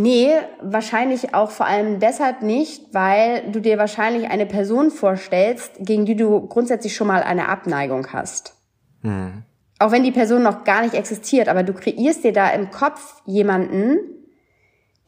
[0.00, 0.30] Nee,
[0.62, 6.16] wahrscheinlich auch vor allem deshalb nicht, weil du dir wahrscheinlich eine Person vorstellst, gegen die
[6.16, 8.54] du grundsätzlich schon mal eine Abneigung hast.
[9.02, 9.44] Mhm
[9.80, 13.22] auch wenn die Person noch gar nicht existiert, aber du kreierst dir da im Kopf
[13.24, 13.98] jemanden,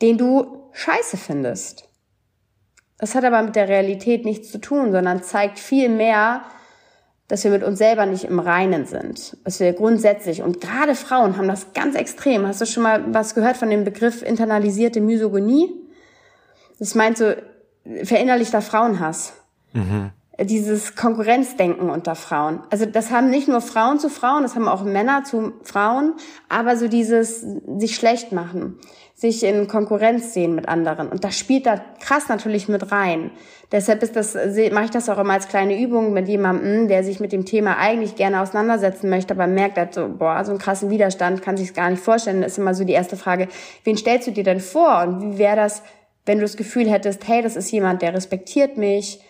[0.00, 1.88] den du scheiße findest.
[2.98, 6.42] Das hat aber mit der Realität nichts zu tun, sondern zeigt viel mehr,
[7.32, 9.38] dass wir mit uns selber nicht im Reinen sind.
[9.42, 12.46] Dass wir grundsätzlich, und gerade Frauen haben das ganz extrem.
[12.46, 15.72] Hast du schon mal was gehört von dem Begriff internalisierte Misogonie?
[16.78, 17.32] Das meint so
[18.04, 19.32] verinnerlichter Frauenhass.
[19.72, 22.60] Mhm dieses Konkurrenzdenken unter Frauen.
[22.70, 26.14] Also das haben nicht nur Frauen zu Frauen, das haben auch Männer zu Frauen,
[26.48, 27.44] aber so dieses
[27.76, 28.78] sich schlecht machen,
[29.14, 31.08] sich in Konkurrenz sehen mit anderen.
[31.08, 33.30] Und das spielt da krass natürlich mit rein.
[33.72, 37.20] Deshalb ist das, mache ich das auch immer als kleine Übung mit jemandem, der sich
[37.20, 40.90] mit dem Thema eigentlich gerne auseinandersetzen möchte, aber merkt halt so, boah, so einen krassen
[40.90, 42.42] Widerstand, kann sich gar nicht vorstellen.
[42.42, 43.48] Das ist immer so die erste Frage,
[43.84, 45.02] wen stellst du dir denn vor?
[45.02, 45.82] Und wie wäre das,
[46.24, 49.20] wenn du das Gefühl hättest, hey, das ist jemand, der respektiert mich,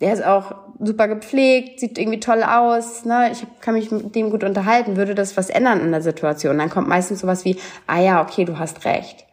[0.00, 3.30] der ist auch super gepflegt, sieht irgendwie toll aus, ne?
[3.32, 6.58] Ich kann mich mit dem gut unterhalten, würde das was ändern in der Situation?
[6.58, 9.26] Dann kommt meistens sowas wie, ah ja, okay, du hast recht.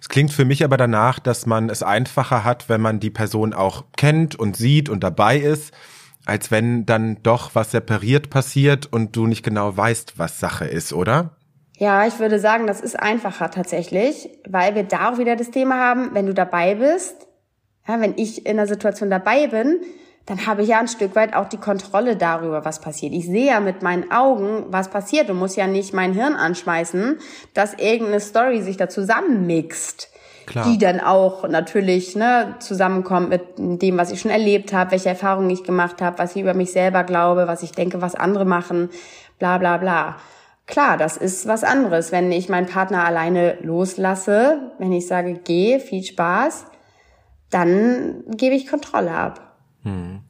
[0.00, 3.52] Es klingt für mich aber danach, dass man es einfacher hat, wenn man die Person
[3.52, 5.72] auch kennt und sieht und dabei ist,
[6.26, 10.92] als wenn dann doch was separiert passiert und du nicht genau weißt, was Sache ist,
[10.92, 11.36] oder?
[11.76, 15.76] Ja, ich würde sagen, das ist einfacher tatsächlich, weil wir da auch wieder das Thema
[15.76, 17.26] haben, wenn du dabei bist,
[17.86, 19.80] ja, wenn ich in der Situation dabei bin,
[20.26, 23.12] dann habe ich ja ein Stück weit auch die Kontrolle darüber, was passiert.
[23.12, 27.18] Ich sehe ja mit meinen Augen, was passiert und muss ja nicht mein Hirn anschmeißen,
[27.54, 30.08] dass irgendeine Story sich da zusammenmixt.
[30.44, 30.66] Klar.
[30.66, 35.48] die dann auch natürlich ne, zusammenkommt mit dem, was ich schon erlebt habe, welche Erfahrungen
[35.50, 38.90] ich gemacht habe, was ich über mich selber glaube, was ich denke, was andere machen,
[39.38, 40.16] bla bla bla.
[40.66, 45.78] Klar, das ist was anderes, wenn ich meinen Partner alleine loslasse, wenn ich sage, geh,
[45.78, 46.66] viel Spaß,
[47.52, 49.56] dann gebe ich Kontrolle ab.
[49.82, 50.20] Hm.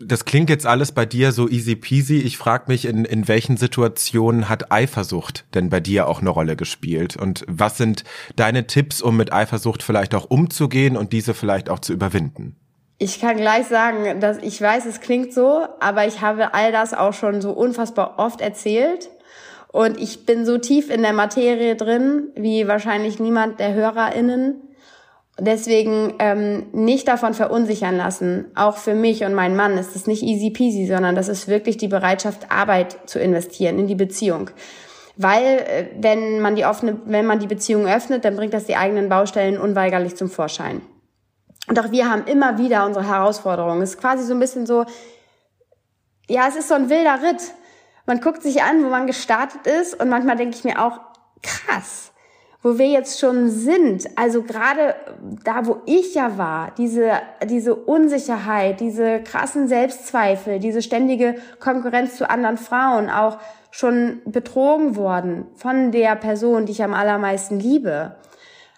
[0.00, 2.18] Das klingt jetzt alles bei dir so easy peasy.
[2.18, 6.56] Ich frage mich, in, in welchen Situationen hat Eifersucht denn bei dir auch eine Rolle
[6.56, 7.16] gespielt?
[7.16, 11.78] Und was sind deine Tipps, um mit Eifersucht vielleicht auch umzugehen und diese vielleicht auch
[11.78, 12.56] zu überwinden?
[12.98, 16.92] Ich kann gleich sagen, dass ich weiß, es klingt so, aber ich habe all das
[16.94, 19.10] auch schon so unfassbar oft erzählt.
[19.68, 24.54] Und ich bin so tief in der Materie drin, wie wahrscheinlich niemand der HörerInnen.
[25.38, 28.46] Deswegen ähm, nicht davon verunsichern lassen.
[28.54, 31.76] Auch für mich und meinen Mann ist es nicht easy peasy, sondern das ist wirklich
[31.76, 34.50] die Bereitschaft, Arbeit zu investieren in die Beziehung.
[35.16, 38.76] Weil äh, wenn man die offene, wenn man die Beziehung öffnet, dann bringt das die
[38.76, 40.82] eigenen Baustellen unweigerlich zum Vorschein.
[41.66, 43.82] Und auch wir haben immer wieder unsere Herausforderungen.
[43.82, 44.84] Es ist quasi so ein bisschen so,
[46.28, 47.42] ja, es ist so ein wilder Ritt.
[48.06, 51.00] Man guckt sich an, wo man gestartet ist und manchmal denke ich mir auch,
[51.42, 52.13] krass
[52.64, 54.94] wo wir jetzt schon sind, also gerade
[55.44, 57.12] da, wo ich ja war, diese,
[57.44, 63.36] diese Unsicherheit, diese krassen Selbstzweifel, diese ständige Konkurrenz zu anderen Frauen, auch
[63.70, 68.16] schon betrogen worden von der Person, die ich am allermeisten liebe.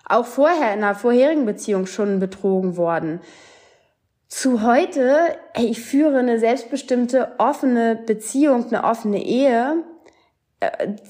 [0.05, 3.21] Auch vorher in einer vorherigen Beziehung schon betrogen worden.
[4.27, 9.85] Zu heute, ich führe eine selbstbestimmte, offene Beziehung, eine offene Ehe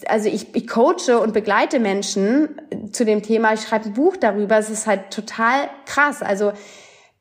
[0.09, 2.61] also ich, ich coache und begleite Menschen
[2.93, 6.23] zu dem Thema, ich schreibe ein Buch darüber, es ist halt total krass.
[6.23, 6.53] Also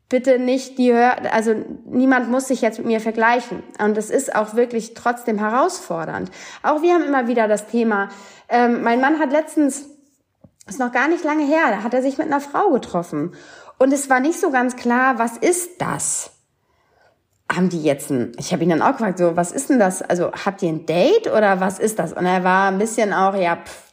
[0.10, 1.54] bitte nicht die hört, also
[1.86, 3.64] niemand muss sich jetzt mit mir vergleichen.
[3.80, 6.32] Und es ist auch wirklich trotzdem herausfordernd.
[6.64, 8.10] Auch wir haben immer wieder das Thema.
[8.50, 9.86] Ähm, mein Mann hat letztens,
[10.68, 13.36] ist noch gar nicht lange her, da hat er sich mit einer Frau getroffen.
[13.78, 16.32] Und es war nicht so ganz klar, was ist das?
[17.52, 20.02] Haben die jetzt ein, ich habe ihn dann auch gefragt, so, was ist denn das?
[20.02, 22.14] Also habt ihr ein Date oder was ist das?
[22.14, 23.86] Und er war ein bisschen auch, ja, pff,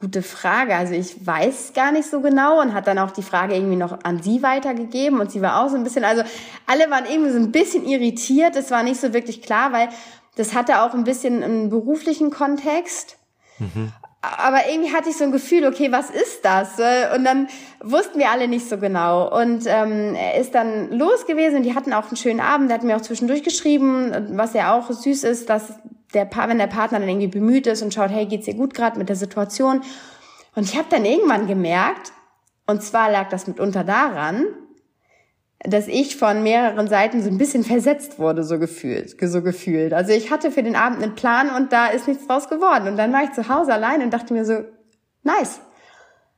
[0.00, 0.74] Gute Frage.
[0.74, 4.02] Also ich weiß gar nicht so genau und hat dann auch die Frage irgendwie noch
[4.02, 6.22] an sie weitergegeben und sie war auch so ein bisschen, also
[6.66, 8.56] alle waren irgendwie so ein bisschen irritiert.
[8.56, 9.90] Es war nicht so wirklich klar, weil
[10.36, 13.18] das hatte auch ein bisschen einen beruflichen Kontext.
[13.58, 13.92] Mhm.
[14.22, 16.72] Aber irgendwie hatte ich so ein Gefühl, okay, was ist das?
[17.16, 17.48] Und dann
[17.82, 19.34] wussten wir alle nicht so genau.
[19.34, 22.70] Und ähm, er ist dann los gewesen und die hatten auch einen schönen Abend.
[22.70, 25.72] Er hat mir auch zwischendurch geschrieben, was ja auch süß ist, dass
[26.12, 28.74] der pa wenn der Partner dann irgendwie bemüht ist und schaut, hey, geht's dir gut
[28.74, 29.82] gerade mit der Situation?
[30.54, 32.12] Und ich habe dann irgendwann gemerkt,
[32.66, 34.44] und zwar lag das mitunter daran,
[35.64, 39.92] dass ich von mehreren Seiten so ein bisschen versetzt wurde, so gefühlt, so gefühlt.
[39.92, 42.88] Also ich hatte für den Abend einen Plan und da ist nichts draus geworden.
[42.88, 44.64] Und dann war ich zu Hause allein und dachte mir so,
[45.22, 45.60] nice.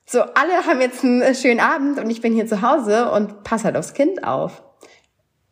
[0.04, 3.64] So, alle haben jetzt einen schönen Abend und ich bin hier zu Hause und passe
[3.64, 4.64] halt aufs Kind auf.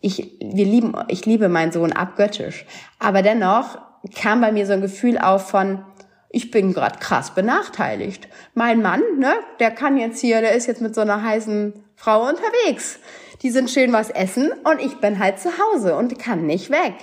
[0.01, 2.67] Ich, wir lieben, ich liebe meinen Sohn abgöttisch.
[2.99, 3.79] Aber dennoch
[4.17, 5.85] kam bei mir so ein Gefühl auf von,
[6.31, 8.29] ich bin gerade krass benachteiligt.
[8.55, 12.27] Mein Mann, ne, der kann jetzt hier, der ist jetzt mit so einer heißen Frau
[12.27, 12.99] unterwegs.
[13.43, 16.95] Die sind schön was essen und ich bin halt zu Hause und kann nicht weg.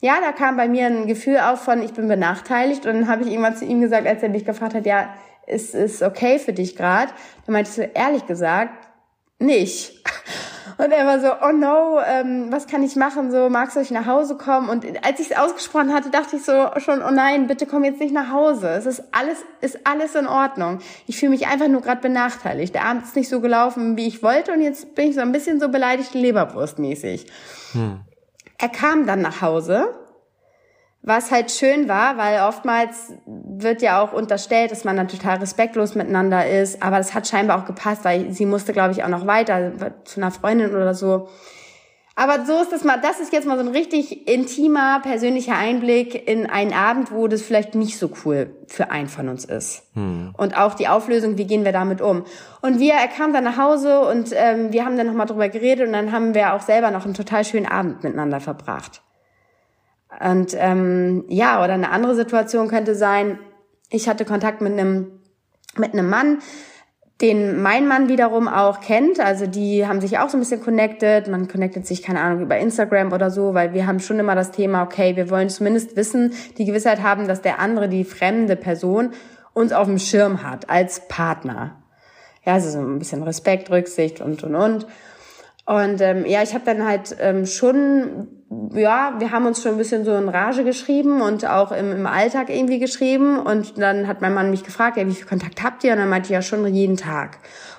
[0.00, 3.22] Ja, da kam bei mir ein Gefühl auf von, ich bin benachteiligt und dann habe
[3.24, 5.12] ich irgendwann zu ihm gesagt, als er mich gefragt hat, ja,
[5.48, 7.10] ist ist okay für dich gerade?
[7.46, 8.86] Dann meinte ich so, ehrlich gesagt,
[9.40, 10.04] nicht.
[10.78, 13.30] Und er war so, oh no, ähm, was kann ich machen?
[13.30, 14.68] So, magst du euch nach Hause kommen?
[14.68, 18.00] Und als ich es ausgesprochen hatte, dachte ich so schon, oh nein, bitte komm jetzt
[18.00, 18.68] nicht nach Hause.
[18.70, 20.78] Es ist alles, ist alles in Ordnung.
[21.06, 22.74] Ich fühle mich einfach nur gerade benachteiligt.
[22.74, 25.32] Der Abend ist nicht so gelaufen, wie ich wollte, und jetzt bin ich so ein
[25.32, 27.26] bisschen so beleidigt Leberwurstmäßig.
[27.72, 28.00] Hm.
[28.58, 29.88] Er kam dann nach Hause
[31.06, 35.94] was halt schön war, weil oftmals wird ja auch unterstellt, dass man dann total respektlos
[35.94, 39.26] miteinander ist, aber das hat scheinbar auch gepasst, weil sie musste, glaube ich, auch noch
[39.26, 39.72] weiter
[40.04, 41.28] zu einer Freundin oder so.
[42.16, 46.28] Aber so ist das mal, das ist jetzt mal so ein richtig intimer, persönlicher Einblick
[46.28, 49.82] in einen Abend, wo das vielleicht nicht so cool für einen von uns ist.
[49.94, 50.32] Hm.
[50.38, 52.24] Und auch die Auflösung, wie gehen wir damit um?
[52.62, 55.88] Und wir, er kam dann nach Hause und ähm, wir haben dann nochmal drüber geredet
[55.88, 59.02] und dann haben wir auch selber noch einen total schönen Abend miteinander verbracht.
[60.20, 63.38] Und ähm, ja, oder eine andere Situation könnte sein,
[63.90, 65.20] ich hatte Kontakt mit einem
[65.76, 66.38] mit einem Mann,
[67.20, 69.20] den mein Mann wiederum auch kennt.
[69.20, 71.28] Also die haben sich auch so ein bisschen connected.
[71.28, 74.50] Man connectet sich, keine Ahnung, über Instagram oder so, weil wir haben schon immer das
[74.50, 79.12] Thema, okay, wir wollen zumindest wissen, die Gewissheit haben, dass der andere, die fremde Person,
[79.52, 81.80] uns auf dem Schirm hat als Partner.
[82.44, 84.86] Ja, also so ein bisschen Respekt, Rücksicht und und und.
[85.66, 88.26] Und ähm, ja, ich habe dann halt ähm, schon,
[88.74, 92.06] ja, wir haben uns schon ein bisschen so in Rage geschrieben und auch im, im
[92.06, 93.38] Alltag irgendwie geschrieben.
[93.38, 95.92] Und dann hat mein Mann mich gefragt, ja, wie viel Kontakt habt ihr?
[95.92, 97.38] Und dann meinte ich ja schon jeden Tag.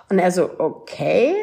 [0.09, 1.35] Und er so, okay,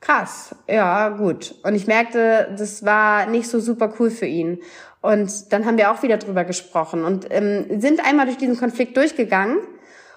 [0.00, 1.54] krass, ja, gut.
[1.64, 4.60] Und ich merkte, das war nicht so super cool für ihn.
[5.00, 8.96] Und dann haben wir auch wieder drüber gesprochen und ähm, sind einmal durch diesen Konflikt
[8.96, 9.58] durchgegangen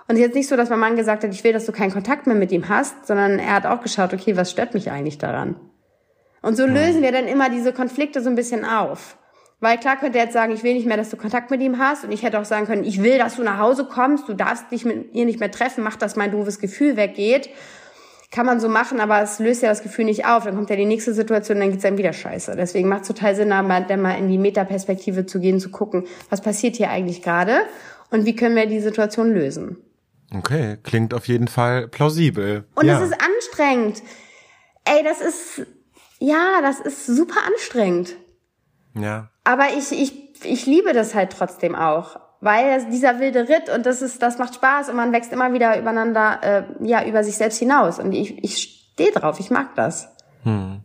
[0.08, 2.28] und jetzt nicht so, dass mein Mann gesagt hat, ich will, dass du keinen Kontakt
[2.28, 5.56] mehr mit ihm hast, sondern er hat auch geschaut, okay, was stört mich eigentlich daran?
[6.42, 9.18] Und so lösen wir dann immer diese Konflikte so ein bisschen auf.
[9.60, 11.78] Weil klar könnte er jetzt sagen, ich will nicht mehr, dass du Kontakt mit ihm
[11.78, 12.04] hast.
[12.04, 14.72] Und ich hätte auch sagen können, ich will, dass du nach Hause kommst, du darfst
[14.72, 17.50] dich mit ihr nicht mehr treffen, mach, dass mein doofes Gefühl weggeht.
[18.32, 20.46] Kann man so machen, aber es löst ja das Gefühl nicht auf.
[20.46, 22.56] Dann kommt ja die nächste Situation, dann geht's einem wieder scheiße.
[22.56, 26.42] Deswegen macht es total Sinn, dann mal in die Metaperspektive zu gehen, zu gucken, was
[26.42, 27.58] passiert hier eigentlich gerade
[28.10, 29.78] und wie können wir die Situation lösen.
[30.34, 32.64] Okay, klingt auf jeden Fall plausibel.
[32.76, 32.98] Und ja.
[32.98, 34.02] es ist anstrengend.
[34.86, 35.68] Ey, das ist,
[36.22, 38.16] ja, das ist super anstrengend.
[38.94, 39.30] Ja.
[39.44, 42.20] Aber ich, ich, ich liebe das halt trotzdem auch.
[42.44, 45.80] Weil dieser wilde Ritt und das ist, das macht Spaß und man wächst immer wieder
[45.80, 48.00] übereinander, äh, ja, über sich selbst hinaus.
[48.00, 50.10] Und ich, ich stehe drauf, ich mag das.
[50.44, 50.82] Hm.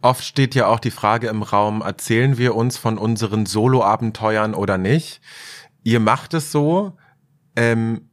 [0.00, 4.78] Oft steht ja auch die Frage im Raum, erzählen wir uns von unseren Solo-Abenteuern oder
[4.78, 5.20] nicht?
[5.82, 6.96] Ihr macht es so,
[7.56, 8.10] ähm,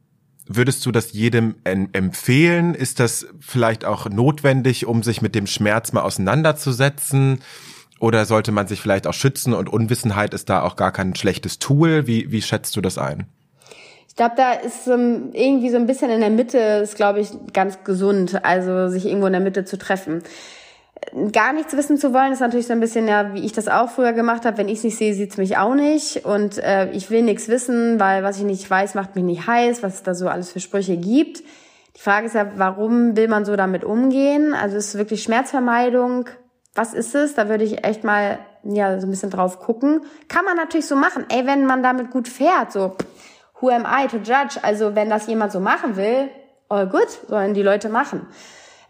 [0.56, 2.74] würdest du das jedem empfehlen?
[2.74, 7.40] Ist das vielleicht auch notwendig, um sich mit dem Schmerz mal auseinanderzusetzen?
[8.00, 11.58] Oder sollte man sich vielleicht auch schützen und Unwissenheit ist da auch gar kein schlechtes
[11.58, 12.06] Tool?
[12.06, 13.26] Wie, wie schätzt du das ein?
[14.08, 17.30] Ich glaube, da ist um, irgendwie so ein bisschen in der Mitte, ist glaube ich
[17.52, 20.22] ganz gesund, also sich irgendwo in der Mitte zu treffen
[21.32, 23.90] gar nichts wissen zu wollen, ist natürlich so ein bisschen ja, wie ich das auch
[23.90, 24.58] früher gemacht habe.
[24.58, 26.24] Wenn ich es nicht sehe, sieht's mich auch nicht.
[26.24, 29.82] Und äh, ich will nichts wissen, weil was ich nicht weiß, macht mich nicht heiß,
[29.82, 31.42] was es da so alles für Sprüche gibt.
[31.96, 34.54] Die Frage ist ja, warum will man so damit umgehen?
[34.54, 36.26] Also ist es wirklich Schmerzvermeidung?
[36.74, 37.34] Was ist es?
[37.34, 40.02] Da würde ich echt mal ja so ein bisschen drauf gucken.
[40.28, 41.26] Kann man natürlich so machen.
[41.28, 42.96] Ey, wenn man damit gut fährt, so
[43.60, 44.58] who am I to judge?
[44.62, 46.30] Also wenn das jemand so machen will,
[46.68, 48.26] all good, sollen die Leute machen.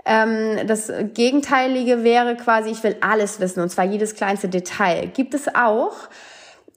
[0.04, 5.06] Ähm, das Gegenteilige wäre quasi, ich will alles wissen und zwar jedes kleinste Detail.
[5.08, 6.08] Gibt es auch.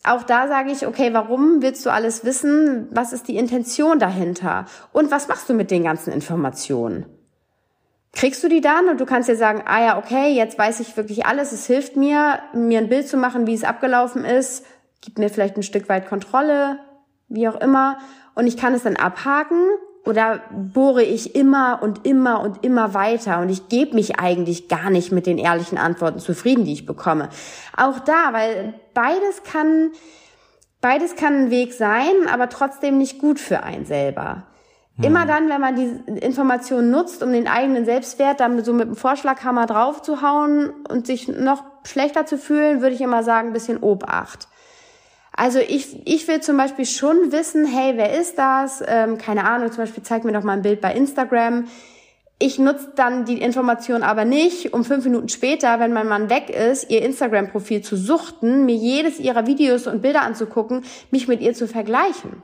[0.04, 2.88] Auch da sage ich, okay, warum willst du alles wissen?
[2.92, 4.66] Was ist die Intention dahinter?
[4.92, 7.08] Und was machst du mit den ganzen Informationen?
[8.14, 10.96] Kriegst du die dann und du kannst dir sagen, ah ja, okay, jetzt weiß ich
[10.96, 14.66] wirklich alles, es hilft mir, mir ein Bild zu machen, wie es abgelaufen ist,
[15.02, 16.80] gibt mir vielleicht ein Stück weit Kontrolle,
[17.28, 17.98] wie auch immer,
[18.36, 19.68] und ich kann es dann abhaken
[20.06, 24.90] oder bohre ich immer und immer und immer weiter und ich gebe mich eigentlich gar
[24.90, 27.30] nicht mit den ehrlichen Antworten zufrieden, die ich bekomme.
[27.76, 29.92] Auch da, weil beides kann,
[30.80, 34.44] beides kann ein Weg sein, aber trotzdem nicht gut für einen selber.
[34.98, 35.06] Hm.
[35.06, 38.96] Immer dann, wenn man die Information nutzt, um den eigenen Selbstwert dann so mit dem
[38.96, 44.48] Vorschlaghammer draufzuhauen und sich noch schlechter zu fühlen, würde ich immer sagen, ein bisschen Obacht.
[45.38, 48.82] Also ich, ich will zum Beispiel schon wissen, hey, wer ist das?
[48.88, 51.68] Ähm, keine Ahnung, zum Beispiel zeig mir doch mal ein Bild bei Instagram.
[52.40, 56.50] Ich nutze dann die Information aber nicht, um fünf Minuten später, wenn mein Mann weg
[56.50, 61.54] ist, ihr Instagram-Profil zu suchten, mir jedes ihrer Videos und Bilder anzugucken, mich mit ihr
[61.54, 62.44] zu vergleichen.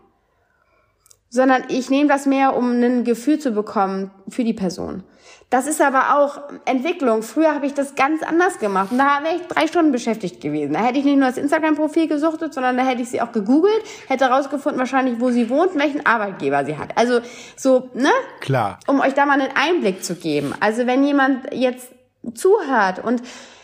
[1.33, 5.03] Sondern ich nehme das mehr, um ein Gefühl zu bekommen für die Person.
[5.49, 7.23] Das ist aber auch Entwicklung.
[7.23, 8.91] Früher habe ich das ganz anders gemacht.
[8.91, 10.73] Und da wäre ich drei Stunden beschäftigt gewesen.
[10.73, 13.81] Da hätte ich nicht nur das Instagram-Profil gesuchtet, sondern da hätte ich sie auch gegoogelt,
[14.07, 16.97] hätte herausgefunden wahrscheinlich, wo sie wohnt, welchen Arbeitgeber sie hat.
[16.97, 17.19] Also
[17.57, 18.11] so, ne?
[18.39, 18.79] Klar.
[18.87, 20.53] Um euch da mal einen Einblick zu geben.
[20.61, 21.89] Also wenn jemand jetzt
[22.33, 23.21] zuhört und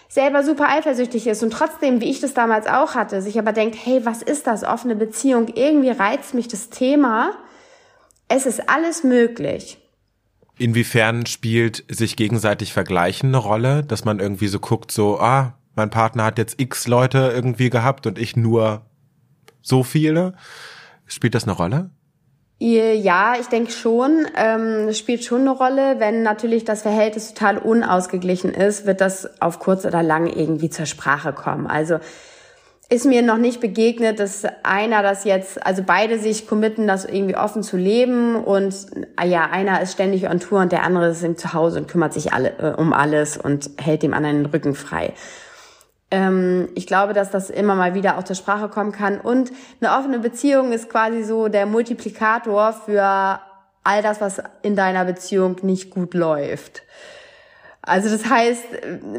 [0.10, 3.78] selber super eifersüchtig ist und trotzdem, wie ich das damals auch hatte, sich aber denkt,
[3.82, 4.64] hey, was ist das?
[4.64, 5.48] Offene Beziehung.
[5.56, 7.32] Irgendwie reizt mich das Thema.
[8.28, 9.78] Es ist alles möglich.
[10.58, 15.92] Inwiefern spielt sich gegenseitig Vergleichen eine Rolle, dass man irgendwie so guckt, so, ah, mein
[15.92, 18.82] Partner hat jetzt x Leute irgendwie gehabt und ich nur
[19.62, 20.34] so viele?
[21.06, 21.92] Spielt das eine Rolle?
[22.60, 24.26] Ja, ich denke schon.
[24.36, 26.00] Ähm, es spielt schon eine Rolle.
[26.00, 30.88] Wenn natürlich das Verhältnis total unausgeglichen ist, wird das auf kurz oder lang irgendwie zur
[30.88, 31.68] Sprache kommen.
[31.68, 32.00] Also
[32.90, 37.36] ist mir noch nicht begegnet, dass einer das jetzt, also beide sich committen, das irgendwie
[37.36, 38.74] offen zu leben und
[39.18, 42.14] ah ja, einer ist ständig on Tour und der andere ist im Zuhause und kümmert
[42.14, 45.14] sich alle, äh, um alles und hält dem anderen den Rücken frei.
[46.12, 49.98] Ähm, ich glaube, dass das immer mal wieder auch zur Sprache kommen kann und eine
[49.98, 53.42] offene Beziehung ist quasi so der Multiplikator für
[53.84, 56.84] all das, was in deiner Beziehung nicht gut läuft.
[57.82, 58.64] Also das heißt,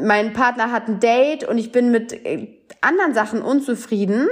[0.01, 4.27] mein Partner hat ein Date und ich bin mit äh, anderen Sachen unzufrieden,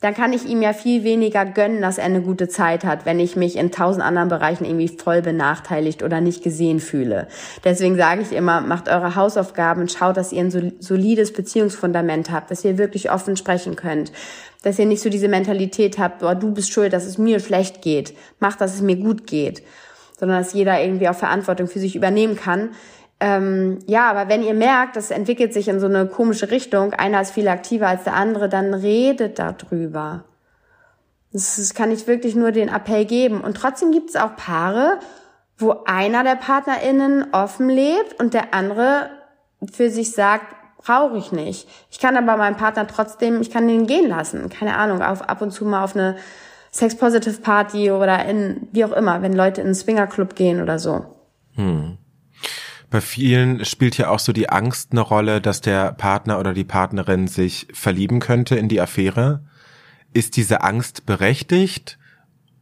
[0.00, 3.18] dann kann ich ihm ja viel weniger gönnen, dass er eine gute Zeit hat, wenn
[3.18, 7.28] ich mich in tausend anderen Bereichen irgendwie voll benachteiligt oder nicht gesehen fühle.
[7.64, 12.64] Deswegen sage ich immer, macht eure Hausaufgaben, schaut, dass ihr ein solides Beziehungsfundament habt, dass
[12.64, 14.12] ihr wirklich offen sprechen könnt,
[14.62, 17.80] dass ihr nicht so diese Mentalität habt, boah, du bist schuld, dass es mir schlecht
[17.80, 19.62] geht, macht, dass es mir gut geht,
[20.18, 22.70] sondern dass jeder irgendwie auch Verantwortung für sich übernehmen kann
[23.18, 27.20] ähm, ja, aber wenn ihr merkt, das entwickelt sich in so eine komische Richtung, einer
[27.20, 30.24] ist viel aktiver als der andere, dann redet darüber.
[31.32, 33.40] Das, das kann ich wirklich nur den Appell geben.
[33.40, 34.98] Und trotzdem gibt es auch Paare,
[35.56, 39.08] wo einer der PartnerInnen offen lebt und der andere
[39.72, 41.68] für sich sagt, brauche ich nicht.
[41.90, 44.50] Ich kann aber meinen Partner trotzdem, ich kann den gehen lassen.
[44.50, 46.16] Keine Ahnung, auf, ab und zu mal auf eine
[46.70, 51.06] Sex-Positive Party oder in, wie auch immer, wenn Leute in einen Swingerclub gehen oder so.
[51.54, 51.96] Hm.
[52.90, 56.64] Bei vielen spielt ja auch so die Angst eine Rolle, dass der Partner oder die
[56.64, 59.44] Partnerin sich verlieben könnte in die Affäre.
[60.12, 61.98] Ist diese Angst berechtigt?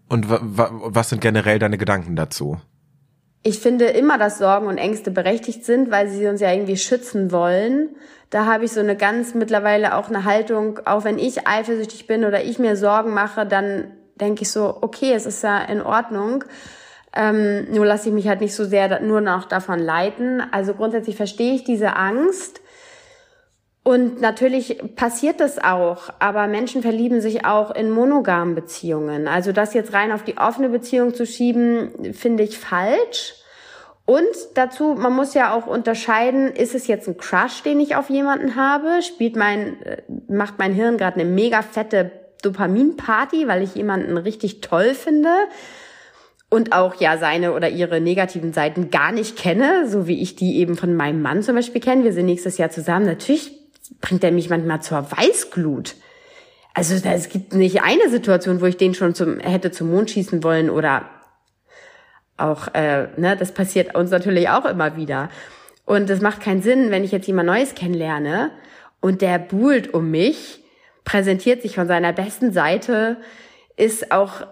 [0.09, 2.59] Und was sind generell deine Gedanken dazu?
[3.43, 7.31] Ich finde immer, dass Sorgen und Ängste berechtigt sind, weil sie uns ja irgendwie schützen
[7.31, 7.91] wollen.
[8.31, 12.25] Da habe ich so eine ganz mittlerweile auch eine Haltung, auch wenn ich eifersüchtig bin
[12.25, 16.45] oder ich mir Sorgen mache, dann denke ich so, okay, es ist ja in Ordnung.
[17.17, 20.43] Ähm, nur lasse ich mich halt nicht so sehr nur noch davon leiten.
[20.51, 22.61] Also grundsätzlich verstehe ich diese Angst.
[23.85, 29.29] Und natürlich passiert das auch, aber Menschen verlieben sich auch in monogamen Beziehungen.
[29.29, 33.35] Also das jetzt rein auf die offene Beziehung zu schieben, finde ich falsch.
[34.07, 34.25] Und
[34.55, 38.57] dazu, man muss ja auch unterscheiden, ist es jetzt ein Crush, den ich auf jemanden
[38.57, 39.03] habe?
[39.03, 42.11] Spielt mein, äh, macht mein Hirn gerade eine mega fette
[42.43, 45.31] Dopaminparty, weil ich jemanden richtig toll finde?
[46.55, 50.59] Und auch ja seine oder ihre negativen Seiten gar nicht kenne, so wie ich die
[50.59, 52.05] eben von meinem Mann zum Beispiel kenne.
[52.05, 53.07] Wir sind nächstes Jahr zusammen.
[53.07, 53.51] Natürlich
[54.01, 55.97] bringt er mich manchmal zur Weißglut.
[56.73, 60.45] Also es gibt nicht eine Situation, wo ich den schon zum hätte zum Mond schießen
[60.45, 61.09] wollen oder
[62.37, 65.31] auch, äh, ne, das passiert uns natürlich auch immer wieder.
[65.85, 68.53] Und es macht keinen Sinn, wenn ich jetzt jemand Neues kennenlerne
[69.01, 70.61] und der buhlt um mich,
[71.05, 73.17] präsentiert sich von seiner besten Seite,
[73.77, 74.47] ist auch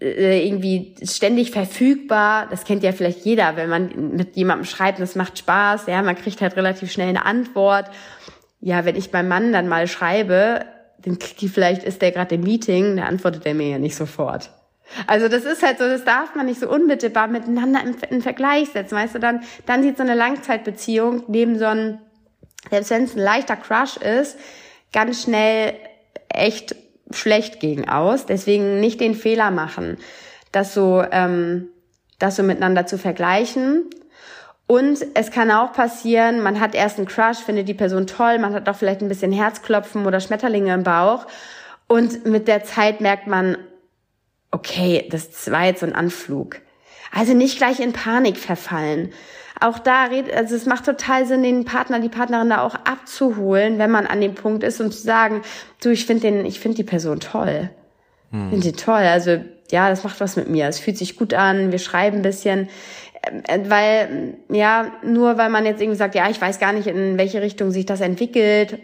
[0.00, 2.46] irgendwie ständig verfügbar.
[2.50, 5.86] Das kennt ja vielleicht jeder, wenn man mit jemandem schreibt, das macht Spaß.
[5.86, 7.90] Ja, man kriegt halt relativ schnell eine Antwort.
[8.60, 10.64] Ja, wenn ich beim Mann dann mal schreibe,
[11.04, 14.50] dann vielleicht ist der gerade im Meeting, dann antwortet er mir ja nicht sofort.
[15.06, 18.96] Also das ist halt so, das darf man nicht so unmittelbar miteinander im Vergleich setzen.
[18.96, 21.98] Weißt du, dann, dann sieht so eine Langzeitbeziehung neben so einem,
[22.70, 24.38] selbst wenn es ein leichter Crush ist,
[24.92, 25.74] ganz schnell
[26.28, 26.74] echt
[27.10, 28.26] schlecht gegen aus.
[28.26, 29.98] Deswegen nicht den Fehler machen,
[30.52, 31.68] das so, ähm,
[32.18, 33.84] das so miteinander zu vergleichen.
[34.66, 38.52] Und es kann auch passieren, man hat erst einen Crush, findet die Person toll, man
[38.52, 41.26] hat auch vielleicht ein bisschen Herzklopfen oder Schmetterlinge im Bauch.
[41.86, 43.56] Und mit der Zeit merkt man,
[44.50, 46.60] okay, das war jetzt so ein Anflug.
[47.12, 49.12] Also nicht gleich in Panik verfallen.
[49.60, 53.78] Auch da redet, also es macht total Sinn, den Partner, die Partnerin da auch abzuholen,
[53.78, 55.42] wenn man an dem Punkt ist und zu sagen,
[55.82, 57.70] du, ich finde den, ich finde die Person toll.
[58.30, 58.50] Hm.
[58.50, 58.94] Finde die toll.
[58.94, 59.38] Also,
[59.70, 60.68] ja, das macht was mit mir.
[60.68, 61.72] Es fühlt sich gut an.
[61.72, 62.68] Wir schreiben ein bisschen.
[63.22, 67.18] Äh, weil, ja, nur weil man jetzt irgendwie sagt, ja, ich weiß gar nicht, in
[67.18, 68.78] welche Richtung sich das entwickelt.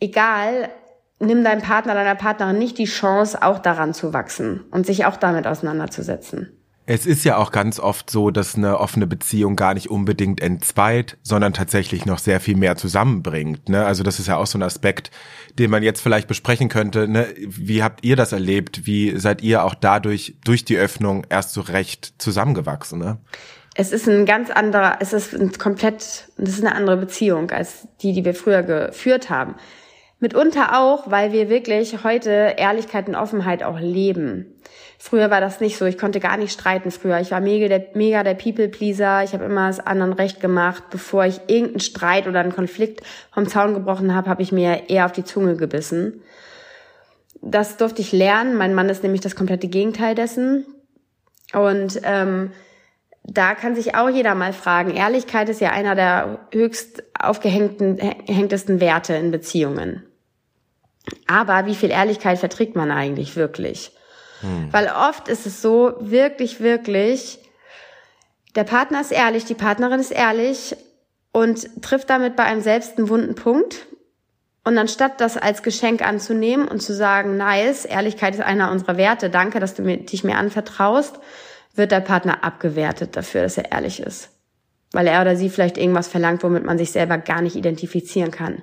[0.00, 0.70] Egal,
[1.18, 5.16] nimm deinem Partner, deiner Partnerin nicht die Chance, auch daran zu wachsen und sich auch
[5.16, 6.59] damit auseinanderzusetzen.
[6.92, 11.18] Es ist ja auch ganz oft so, dass eine offene Beziehung gar nicht unbedingt entzweit,
[11.22, 13.68] sondern tatsächlich noch sehr viel mehr zusammenbringt.
[13.68, 13.86] Ne?
[13.86, 15.12] Also das ist ja auch so ein Aspekt,
[15.56, 17.06] den man jetzt vielleicht besprechen könnte.
[17.06, 17.28] Ne?
[17.38, 18.86] Wie habt ihr das erlebt?
[18.86, 22.98] Wie seid ihr auch dadurch, durch die Öffnung erst so recht zusammengewachsen?
[22.98, 23.18] Ne?
[23.76, 27.86] Es ist ein ganz anderer, es ist ein komplett, das ist eine andere Beziehung als
[28.02, 29.54] die, die wir früher geführt haben.
[30.18, 34.56] Mitunter auch, weil wir wirklich heute Ehrlichkeit und Offenheit auch leben.
[35.02, 35.86] Früher war das nicht so.
[35.86, 37.18] Ich konnte gar nicht streiten früher.
[37.20, 39.24] Ich war mega der, mega der People-Pleaser.
[39.24, 40.82] Ich habe immer das anderen recht gemacht.
[40.90, 43.00] Bevor ich irgendeinen Streit oder einen Konflikt
[43.32, 46.20] vom Zaun gebrochen habe, habe ich mir eher auf die Zunge gebissen.
[47.40, 48.58] Das durfte ich lernen.
[48.58, 50.66] Mein Mann ist nämlich das komplette Gegenteil dessen.
[51.54, 52.52] Und ähm,
[53.24, 54.94] da kann sich auch jeder mal fragen.
[54.94, 60.02] Ehrlichkeit ist ja einer der höchst aufgehängtesten Werte in Beziehungen.
[61.26, 63.92] Aber wie viel Ehrlichkeit verträgt man eigentlich wirklich?
[64.40, 64.72] Hm.
[64.72, 67.38] Weil oft ist es so, wirklich, wirklich,
[68.56, 70.76] der Partner ist ehrlich, die Partnerin ist ehrlich
[71.32, 73.86] und trifft damit bei einem selbst einen wunden Punkt.
[74.64, 79.30] Und anstatt das als Geschenk anzunehmen und zu sagen, nice, Ehrlichkeit ist einer unserer Werte,
[79.30, 81.18] danke, dass du mir, dich mir anvertraust,
[81.74, 84.30] wird der Partner abgewertet dafür, dass er ehrlich ist.
[84.92, 88.62] Weil er oder sie vielleicht irgendwas verlangt, womit man sich selber gar nicht identifizieren kann.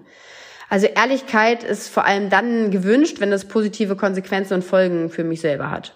[0.70, 5.42] Also Ehrlichkeit ist vor allem dann gewünscht, wenn das positive Konsequenzen und Folgen für mich
[5.42, 5.96] selber hat.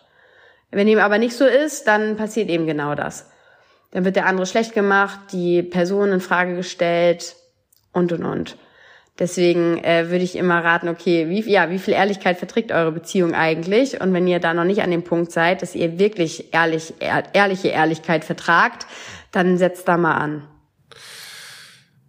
[0.72, 3.30] Wenn dem aber nicht so ist, dann passiert eben genau das.
[3.92, 7.36] Dann wird der andere schlecht gemacht, die Person in Frage gestellt
[7.92, 8.58] und und und.
[9.20, 13.36] Deswegen äh, würde ich immer raten, okay, wie, ja, wie viel Ehrlichkeit verträgt eure Beziehung
[13.36, 14.00] eigentlich?
[14.00, 16.94] Und wenn ihr da noch nicht an dem Punkt seid, dass ihr wirklich ehrlich,
[17.34, 18.88] ehrliche Ehrlichkeit vertragt,
[19.32, 20.48] dann setzt da mal an.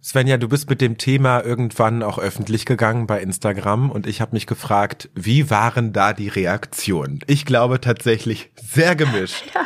[0.03, 4.33] Svenja, du bist mit dem Thema irgendwann auch öffentlich gegangen bei Instagram und ich habe
[4.33, 7.21] mich gefragt, wie waren da die Reaktionen?
[7.25, 9.45] Ich glaube tatsächlich sehr gemischt.
[9.55, 9.65] Ja.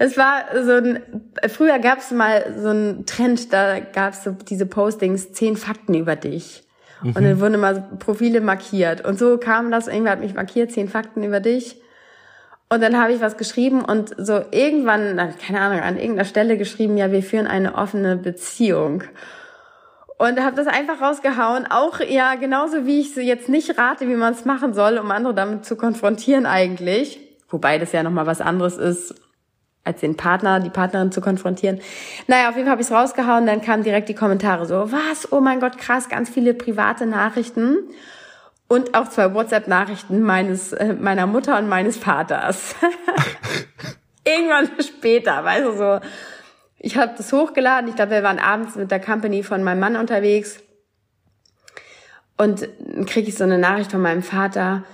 [0.00, 1.02] Es war so ein,
[1.48, 5.94] früher gab es mal so einen Trend, da gab es so diese Postings, zehn Fakten
[5.94, 6.62] über dich.
[7.02, 7.08] Mhm.
[7.08, 9.04] Und dann wurden immer so Profile markiert.
[9.04, 11.82] Und so kam das, irgendwer hat mich markiert, zehn Fakten über dich.
[12.70, 16.98] Und dann habe ich was geschrieben und so irgendwann, keine Ahnung, an irgendeiner Stelle geschrieben,
[16.98, 19.04] ja, wir führen eine offene Beziehung.
[20.18, 24.34] Und habe das einfach rausgehauen, auch ja genauso wie ich jetzt nicht rate, wie man
[24.34, 27.20] es machen soll, um andere damit zu konfrontieren eigentlich.
[27.48, 29.14] Wobei das ja nochmal was anderes ist,
[29.84, 31.80] als den Partner, die Partnerin zu konfrontieren.
[32.26, 35.32] Naja, auf jeden Fall habe ich es rausgehauen, dann kamen direkt die Kommentare so, was,
[35.32, 37.78] oh mein Gott, krass, ganz viele private Nachrichten
[38.68, 42.74] und auch zwei WhatsApp-Nachrichten meines äh, meiner Mutter und meines Vaters.
[44.24, 46.00] Irgendwann später, weißt du so.
[46.78, 47.88] Ich habe das hochgeladen.
[47.88, 50.62] Ich glaube, wir waren abends mit der Company von meinem Mann unterwegs
[52.38, 54.84] und dann kriege ich so eine Nachricht von meinem Vater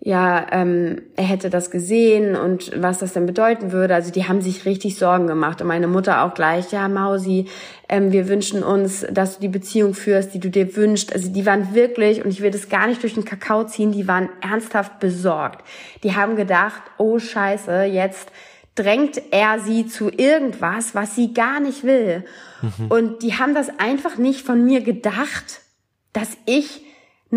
[0.00, 3.94] ja, ähm, er hätte das gesehen und was das denn bedeuten würde.
[3.94, 5.62] Also die haben sich richtig Sorgen gemacht.
[5.62, 7.46] Und meine Mutter auch gleich, ja, Mausi,
[7.88, 11.10] ähm, wir wünschen uns, dass du die Beziehung führst, die du dir wünschst.
[11.12, 14.06] Also die waren wirklich, und ich will das gar nicht durch den Kakao ziehen, die
[14.06, 15.64] waren ernsthaft besorgt.
[16.02, 18.28] Die haben gedacht, oh scheiße, jetzt
[18.74, 22.24] drängt er sie zu irgendwas, was sie gar nicht will.
[22.60, 22.86] Mhm.
[22.88, 25.60] Und die haben das einfach nicht von mir gedacht,
[26.12, 26.82] dass ich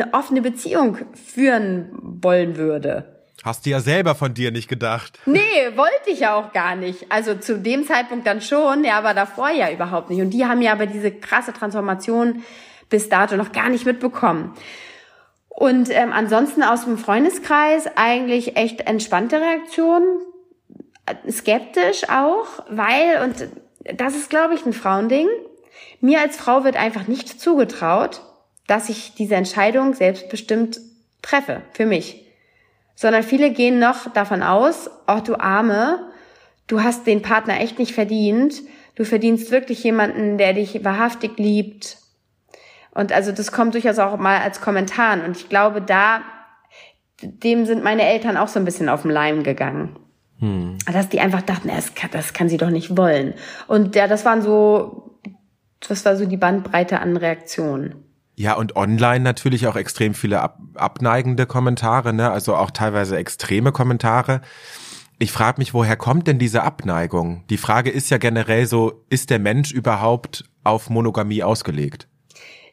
[0.02, 3.18] eine offene Beziehung führen wollen würde.
[3.44, 5.20] Hast du ja selber von dir nicht gedacht.
[5.26, 5.40] Nee,
[5.76, 7.12] wollte ich ja auch gar nicht.
[7.12, 10.22] Also zu dem Zeitpunkt dann schon, ja, aber davor ja überhaupt nicht.
[10.22, 12.44] Und die haben ja aber diese krasse Transformation
[12.90, 14.54] bis dato noch gar nicht mitbekommen.
[15.50, 20.20] Und ähm, ansonsten aus dem Freundeskreis eigentlich echt entspannte Reaktionen,
[21.30, 23.48] skeptisch auch, weil, und
[23.98, 25.28] das ist, glaube ich, ein Frauending,
[26.02, 28.22] mir als Frau wird einfach nicht zugetraut,
[28.68, 30.80] dass ich diese Entscheidung selbstbestimmt
[31.22, 32.26] treffe, für mich.
[32.96, 36.00] Sondern viele gehen noch davon aus, oh du Arme,
[36.68, 38.62] du hast den Partner echt nicht verdient,
[38.96, 41.98] du verdienst wirklich jemanden, der dich wahrhaftig liebt.
[42.92, 45.24] Und also das kommt durchaus auch mal als Kommentar.
[45.24, 46.22] Und ich glaube, da,
[47.22, 49.96] dem sind meine Eltern auch so ein bisschen auf den Leim gegangen.
[50.40, 50.78] Hm.
[50.92, 53.36] Dass die einfach dachten, das kann, das kann sie doch nicht wollen.
[53.68, 55.20] Und ja, das waren so,
[55.88, 58.07] das war so die Bandbreite an Reaktionen.
[58.40, 62.30] Ja, und online natürlich auch extrem viele ab, abneigende Kommentare, ne?
[62.30, 64.42] also auch teilweise extreme Kommentare.
[65.18, 67.46] Ich frage mich, woher kommt denn diese Abneigung?
[67.50, 72.08] Die Frage ist ja generell so, ist der Mensch überhaupt auf Monogamie ausgelegt?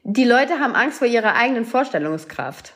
[0.02, 2.74] Die Leute haben Angst vor ihrer eigenen Vorstellungskraft.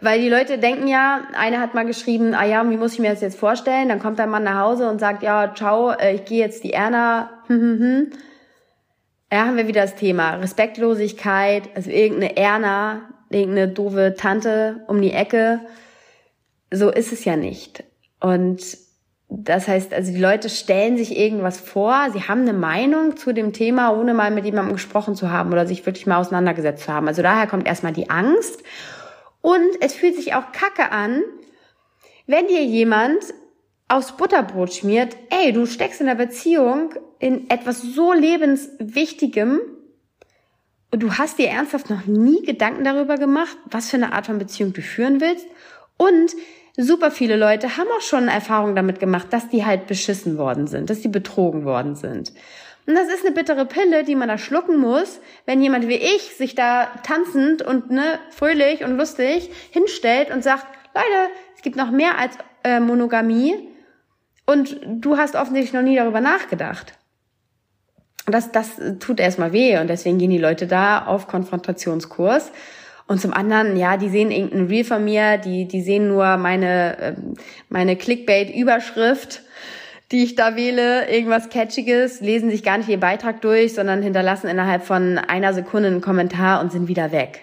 [0.00, 3.10] Weil die Leute denken ja, einer hat mal geschrieben, ah ja, wie muss ich mir
[3.10, 3.88] das jetzt vorstellen?
[3.88, 6.72] Dann kommt ein Mann nach Hause und sagt, ja, ciao, äh, ich gehe jetzt die
[6.72, 8.10] Erna, hm, hm, hm.
[9.32, 15.12] Ja, haben wir wieder das Thema Respektlosigkeit, also irgendeine Erna, irgendeine doofe Tante um die
[15.12, 15.60] Ecke.
[16.70, 17.82] So ist es ja nicht.
[18.20, 18.76] Und
[19.30, 23.54] das heißt, also die Leute stellen sich irgendwas vor, sie haben eine Meinung zu dem
[23.54, 27.08] Thema, ohne mal mit jemandem gesprochen zu haben oder sich wirklich mal auseinandergesetzt zu haben.
[27.08, 28.62] Also daher kommt erstmal die Angst.
[29.40, 31.22] Und es fühlt sich auch kacke an,
[32.26, 33.24] wenn dir jemand
[33.88, 39.60] aufs Butterbrot schmiert, ey, du steckst in der Beziehung in etwas so lebenswichtigem
[40.90, 44.38] und du hast dir ernsthaft noch nie Gedanken darüber gemacht, was für eine Art von
[44.38, 45.46] Beziehung du führen willst
[45.96, 46.32] und
[46.76, 50.90] super viele Leute haben auch schon Erfahrungen damit gemacht, dass die halt beschissen worden sind,
[50.90, 52.32] dass die betrogen worden sind.
[52.88, 56.34] Und das ist eine bittere Pille, die man da schlucken muss, wenn jemand wie ich
[56.34, 61.92] sich da tanzend und ne, fröhlich und lustig hinstellt und sagt, Leute, es gibt noch
[61.92, 63.54] mehr als äh, Monogamie
[64.44, 66.94] und du hast offensichtlich noch nie darüber nachgedacht.
[68.26, 72.52] Das, das tut erstmal weh und deswegen gehen die Leute da auf Konfrontationskurs.
[73.08, 76.96] Und zum anderen, ja, die sehen irgendein Reel von mir, die, die sehen nur meine,
[77.00, 77.34] ähm,
[77.68, 79.42] meine Clickbait-Überschrift,
[80.12, 84.48] die ich da wähle, irgendwas Catchiges, lesen sich gar nicht den Beitrag durch, sondern hinterlassen
[84.48, 87.40] innerhalb von einer Sekunde einen Kommentar und sind wieder weg.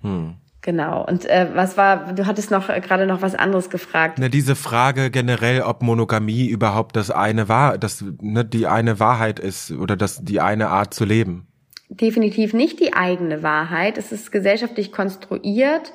[0.00, 0.36] Hm.
[0.64, 1.04] Genau.
[1.04, 4.18] Und äh, was war, du hattest noch äh, gerade noch was anderes gefragt.
[4.18, 9.38] Ne, diese Frage generell, ob Monogamie überhaupt das eine war, das ne, die eine Wahrheit
[9.38, 11.46] ist oder das die eine Art zu leben.
[11.90, 13.98] Definitiv nicht die eigene Wahrheit.
[13.98, 15.92] Es ist gesellschaftlich konstruiert.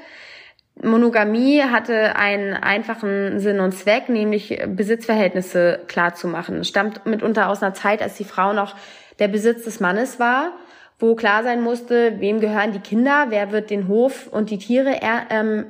[0.84, 6.58] Monogamie hatte einen einfachen Sinn und Zweck, nämlich Besitzverhältnisse klar zu machen.
[6.58, 8.76] Es stammt mitunter aus einer Zeit, als die Frau noch
[9.18, 10.52] der Besitz des Mannes war
[11.00, 15.02] wo klar sein musste, wem gehören die Kinder, wer wird den Hof und die Tiere
[15.02, 15.66] er, ähm,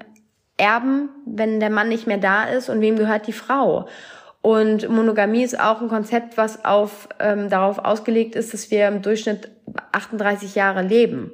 [0.57, 3.87] erben, wenn der Mann nicht mehr da ist und wem gehört die Frau.
[4.41, 9.01] Und Monogamie ist auch ein Konzept, was auf, ähm, darauf ausgelegt ist, dass wir im
[9.01, 9.51] Durchschnitt
[9.91, 11.31] 38 Jahre leben.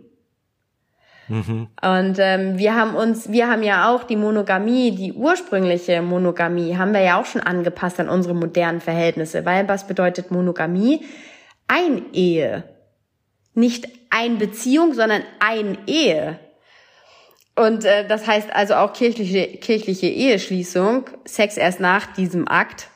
[1.27, 1.67] Mhm.
[1.81, 6.93] Und ähm, wir haben uns, wir haben ja auch die Monogamie, die ursprüngliche Monogamie, haben
[6.93, 9.45] wir ja auch schon angepasst an unsere modernen Verhältnisse.
[9.45, 11.03] Weil was bedeutet Monogamie?
[11.67, 12.63] Ein Ehe
[13.55, 16.39] nicht ein Beziehung, sondern ein Ehe.
[17.55, 22.89] Und äh, das heißt also auch kirchliche, kirchliche Eheschließung, Sex erst nach diesem Akt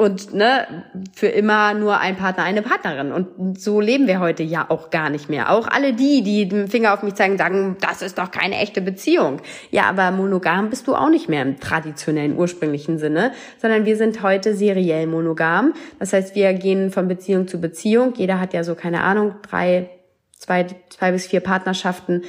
[0.00, 0.66] und ne,
[1.12, 3.12] für immer nur ein Partner, eine Partnerin.
[3.12, 5.52] Und so leben wir heute ja auch gar nicht mehr.
[5.52, 8.80] Auch alle die, die den Finger auf mich zeigen, sagen, das ist doch keine echte
[8.80, 9.42] Beziehung.
[9.70, 14.22] Ja, aber monogam bist du auch nicht mehr im traditionellen, ursprünglichen Sinne, sondern wir sind
[14.22, 15.74] heute seriell monogam.
[15.98, 18.14] Das heißt, wir gehen von Beziehung zu Beziehung.
[18.16, 19.90] Jeder hat ja so, keine Ahnung, drei,
[20.32, 22.22] zwei, zwei bis vier Partnerschaften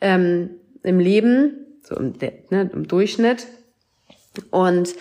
[0.00, 0.52] ähm,
[0.82, 2.14] im Leben, so im,
[2.48, 3.46] ne, im Durchschnitt.
[4.50, 4.94] Und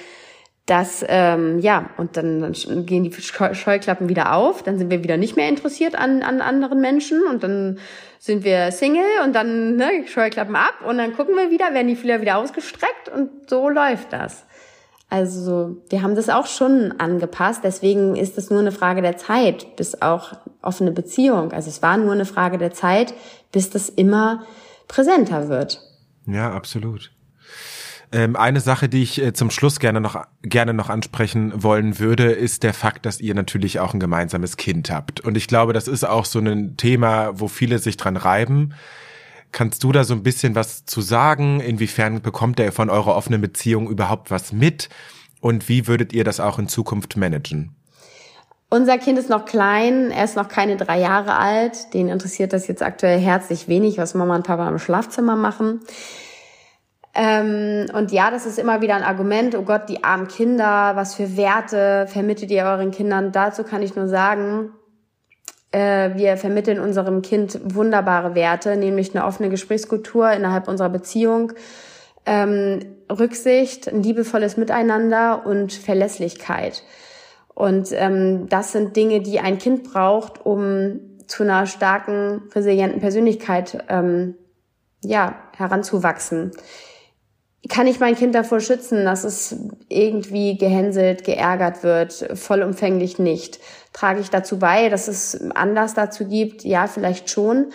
[0.69, 5.17] das, ähm, ja, und dann, dann gehen die Scheuklappen wieder auf, dann sind wir wieder
[5.17, 7.79] nicht mehr interessiert an, an anderen Menschen und dann
[8.19, 11.95] sind wir Single und dann ne, Scheuklappen ab und dann gucken wir wieder, werden die
[11.95, 14.45] Fühler wieder ausgestreckt und so läuft das.
[15.09, 19.75] Also wir haben das auch schon angepasst, deswegen ist es nur eine Frage der Zeit,
[19.75, 21.51] bis auch offene Beziehung.
[21.51, 23.15] Also es war nur eine Frage der Zeit,
[23.51, 24.45] bis das immer
[24.87, 25.81] präsenter wird.
[26.27, 27.11] Ja, absolut.
[28.11, 32.31] Ähm, eine Sache, die ich äh, zum Schluss gerne noch, gerne noch ansprechen wollen würde,
[32.31, 35.21] ist der Fakt, dass ihr natürlich auch ein gemeinsames Kind habt.
[35.21, 38.73] Und ich glaube, das ist auch so ein Thema, wo viele sich dran reiben.
[39.51, 41.59] Kannst du da so ein bisschen was zu sagen?
[41.59, 44.89] Inwiefern bekommt er von eurer offenen Beziehung überhaupt was mit?
[45.39, 47.75] Und wie würdet ihr das auch in Zukunft managen?
[48.71, 51.93] Unser Kind ist noch klein, er ist noch keine drei Jahre alt.
[51.93, 55.79] Den interessiert das jetzt aktuell herzlich wenig, was Mama und Papa im Schlafzimmer machen.
[57.15, 61.15] Ähm, und ja, das ist immer wieder ein Argument, oh Gott, die armen Kinder, was
[61.15, 63.31] für Werte vermittelt ihr euren Kindern?
[63.31, 64.71] Dazu kann ich nur sagen,
[65.71, 71.53] äh, wir vermitteln unserem Kind wunderbare Werte, nämlich eine offene Gesprächskultur innerhalb unserer Beziehung,
[72.25, 72.79] ähm,
[73.11, 76.83] Rücksicht, ein liebevolles Miteinander und Verlässlichkeit.
[77.55, 83.83] Und ähm, das sind Dinge, die ein Kind braucht, um zu einer starken, resilienten Persönlichkeit
[83.89, 84.35] ähm,
[85.03, 86.51] ja, heranzuwachsen.
[87.67, 89.55] Kann ich mein Kind davor schützen, dass es
[89.89, 92.29] irgendwie gehänselt, geärgert wird?
[92.35, 93.59] Vollumfänglich nicht.
[93.91, 96.63] Trage ich dazu bei, dass es Anlass dazu gibt?
[96.63, 97.67] Ja, vielleicht schon.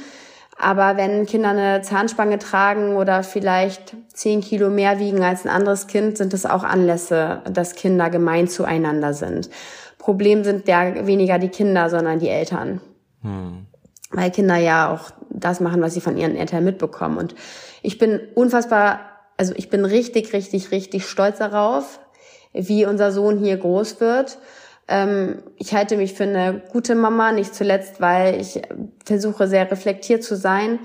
[0.56, 5.86] Aber wenn Kinder eine Zahnspange tragen oder vielleicht zehn Kilo mehr wiegen als ein anderes
[5.86, 9.50] Kind, sind es auch Anlässe, dass Kinder gemein zueinander sind.
[9.98, 12.80] Problem sind ja weniger die Kinder, sondern die Eltern.
[13.22, 13.66] Hm.
[14.10, 17.18] Weil Kinder ja auch das machen, was sie von ihren Eltern mitbekommen.
[17.18, 17.34] Und
[17.82, 19.00] ich bin unfassbar,
[19.36, 22.00] also ich bin richtig, richtig, richtig stolz darauf,
[22.52, 24.38] wie unser Sohn hier groß wird
[24.88, 28.60] ähm, ich halte mich für eine gute Mama, nicht zuletzt, weil ich
[29.04, 30.78] versuche sehr reflektiert zu sein.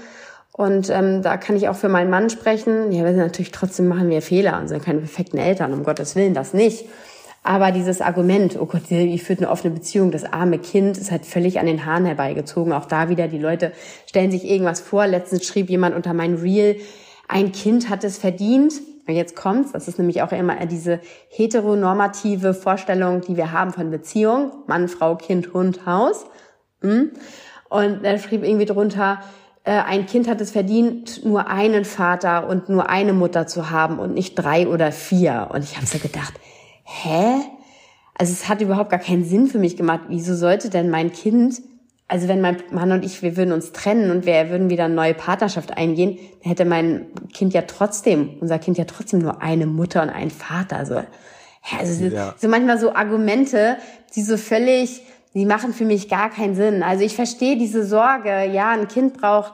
[0.51, 2.91] Und ähm, da kann ich auch für meinen Mann sprechen.
[2.91, 6.15] Ja, wir sind natürlich trotzdem machen wir Fehler und sind keine perfekten Eltern, um Gottes
[6.15, 6.85] Willen, das nicht.
[7.43, 11.25] Aber dieses Argument, oh Gott, wie führt eine offene Beziehung, das arme Kind, ist halt
[11.25, 12.73] völlig an den Haaren herbeigezogen.
[12.73, 13.71] Auch da wieder, die Leute
[14.05, 15.07] stellen sich irgendwas vor.
[15.07, 16.75] Letztens schrieb jemand unter mein Reel,
[17.29, 18.73] ein Kind hat es verdient.
[19.07, 20.99] Und jetzt kommt's, das ist nämlich auch immer diese
[21.29, 24.51] heteronormative Vorstellung, die wir haben von Beziehung.
[24.67, 26.25] Mann, Frau, Kind, Hund, Haus.
[26.81, 27.11] Hm?
[27.69, 29.19] Und er schrieb irgendwie drunter,
[29.63, 33.99] äh, ein Kind hat es verdient, nur einen Vater und nur eine Mutter zu haben
[33.99, 35.49] und nicht drei oder vier.
[35.53, 36.33] Und ich habe so gedacht,
[36.83, 37.41] hä?
[38.15, 40.01] Also es hat überhaupt gar keinen Sinn für mich gemacht.
[40.09, 41.61] Wieso sollte denn mein Kind
[42.09, 44.95] also wenn mein Mann und ich, wir würden uns trennen und wir würden wieder eine
[44.95, 49.67] neue Partnerschaft eingehen, dann hätte mein Kind ja trotzdem, unser Kind ja trotzdem nur eine
[49.67, 50.77] Mutter und einen Vater.
[50.77, 51.03] Also,
[51.79, 52.33] also ja.
[52.35, 53.77] so manchmal so Argumente,
[54.15, 55.03] die so völlig,
[55.35, 56.81] die machen für mich gar keinen Sinn.
[56.81, 59.53] Also ich verstehe diese Sorge, ja, ein Kind braucht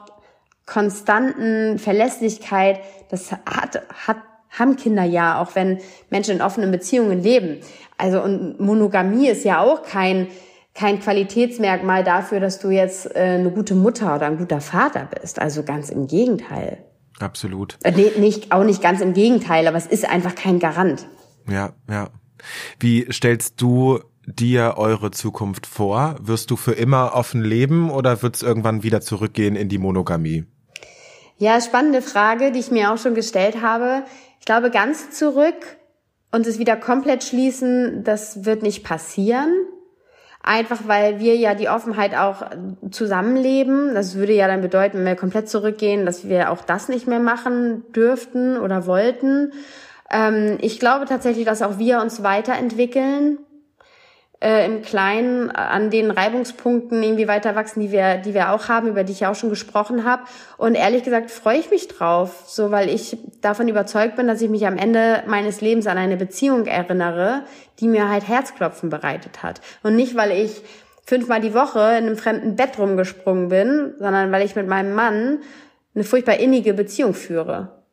[0.64, 2.80] konstanten Verlässlichkeit.
[3.10, 4.16] Das hat, hat,
[4.48, 5.78] haben Kinder ja, auch wenn
[6.08, 7.60] Menschen in offenen Beziehungen leben.
[7.98, 10.28] Also und Monogamie ist ja auch kein
[10.76, 15.40] kein Qualitätsmerkmal dafür, dass du jetzt äh, eine gute Mutter oder ein guter Vater bist.
[15.40, 16.78] Also ganz im Gegenteil.
[17.18, 17.78] Absolut.
[17.82, 21.08] Äh, nee, nicht, auch nicht ganz im Gegenteil, aber es ist einfach kein Garant.
[21.48, 22.10] Ja, ja.
[22.78, 26.16] Wie stellst du dir eure Zukunft vor?
[26.20, 30.44] Wirst du für immer offen leben oder wird es irgendwann wieder zurückgehen in die Monogamie?
[31.38, 34.04] Ja, spannende Frage, die ich mir auch schon gestellt habe.
[34.40, 35.78] Ich glaube, ganz zurück
[36.32, 39.50] und es wieder komplett schließen, das wird nicht passieren.
[40.48, 42.42] Einfach weil wir ja die Offenheit auch
[42.92, 43.94] zusammenleben.
[43.94, 47.18] Das würde ja dann bedeuten, wenn wir komplett zurückgehen, dass wir auch das nicht mehr
[47.18, 49.52] machen dürften oder wollten.
[50.08, 53.38] Ähm, ich glaube tatsächlich, dass auch wir uns weiterentwickeln
[54.40, 58.88] äh, im Kleinen an den Reibungspunkten irgendwie weiter wachsen, die wir, die wir auch haben,
[58.88, 60.24] über die ich auch schon gesprochen habe.
[60.58, 64.50] Und ehrlich gesagt freue ich mich drauf, so weil ich davon überzeugt bin, dass ich
[64.50, 67.44] mich am Ende meines Lebens an eine Beziehung erinnere,
[67.80, 69.60] die mir halt Herzklopfen bereitet hat.
[69.82, 70.62] Und nicht, weil ich
[71.06, 75.38] fünfmal die Woche in einem fremden Bett rumgesprungen bin, sondern weil ich mit meinem Mann
[75.94, 77.84] eine furchtbar innige Beziehung führe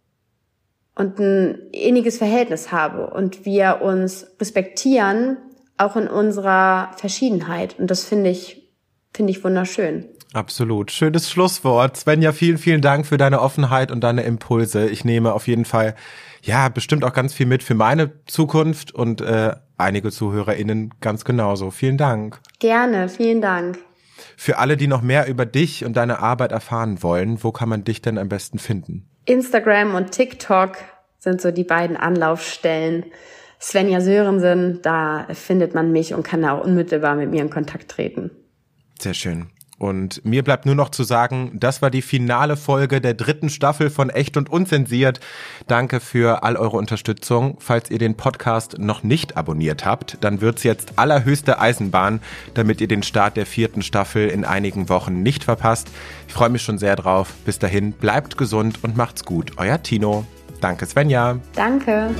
[0.95, 5.37] und ein inniges Verhältnis habe und wir uns respektieren
[5.77, 7.79] auch in unserer Verschiedenheit.
[7.79, 8.69] Und das finde ich,
[9.13, 10.05] finde ich wunderschön.
[10.33, 10.91] Absolut.
[10.91, 11.95] Schönes Schlusswort.
[11.95, 14.87] Svenja, vielen, vielen Dank für deine Offenheit und deine Impulse.
[14.89, 15.95] Ich nehme auf jeden Fall,
[16.41, 21.69] ja, bestimmt auch ganz viel mit für meine Zukunft und äh, einige ZuhörerInnen ganz genauso.
[21.69, 22.39] Vielen Dank.
[22.59, 23.77] Gerne, vielen Dank.
[24.35, 27.83] Für alle, die noch mehr über dich und deine Arbeit erfahren wollen, wo kann man
[27.83, 29.07] dich denn am besten finden?
[29.25, 30.77] Instagram und TikTok
[31.19, 33.05] sind so die beiden Anlaufstellen.
[33.63, 37.89] Svenja Sörensen, da findet man mich und kann da auch unmittelbar mit mir in Kontakt
[37.89, 38.29] treten.
[38.99, 39.47] Sehr schön.
[39.79, 43.89] Und mir bleibt nur noch zu sagen, das war die finale Folge der dritten Staffel
[43.89, 45.21] von Echt und Unzensiert.
[45.67, 47.55] Danke für all eure Unterstützung.
[47.59, 52.21] Falls ihr den Podcast noch nicht abonniert habt, dann wird's jetzt allerhöchste Eisenbahn,
[52.53, 55.89] damit ihr den Start der vierten Staffel in einigen Wochen nicht verpasst.
[56.27, 57.33] Ich freue mich schon sehr drauf.
[57.45, 59.53] Bis dahin, bleibt gesund und macht's gut.
[59.57, 60.25] Euer Tino.
[60.59, 61.39] Danke, Svenja.
[61.55, 62.11] Danke.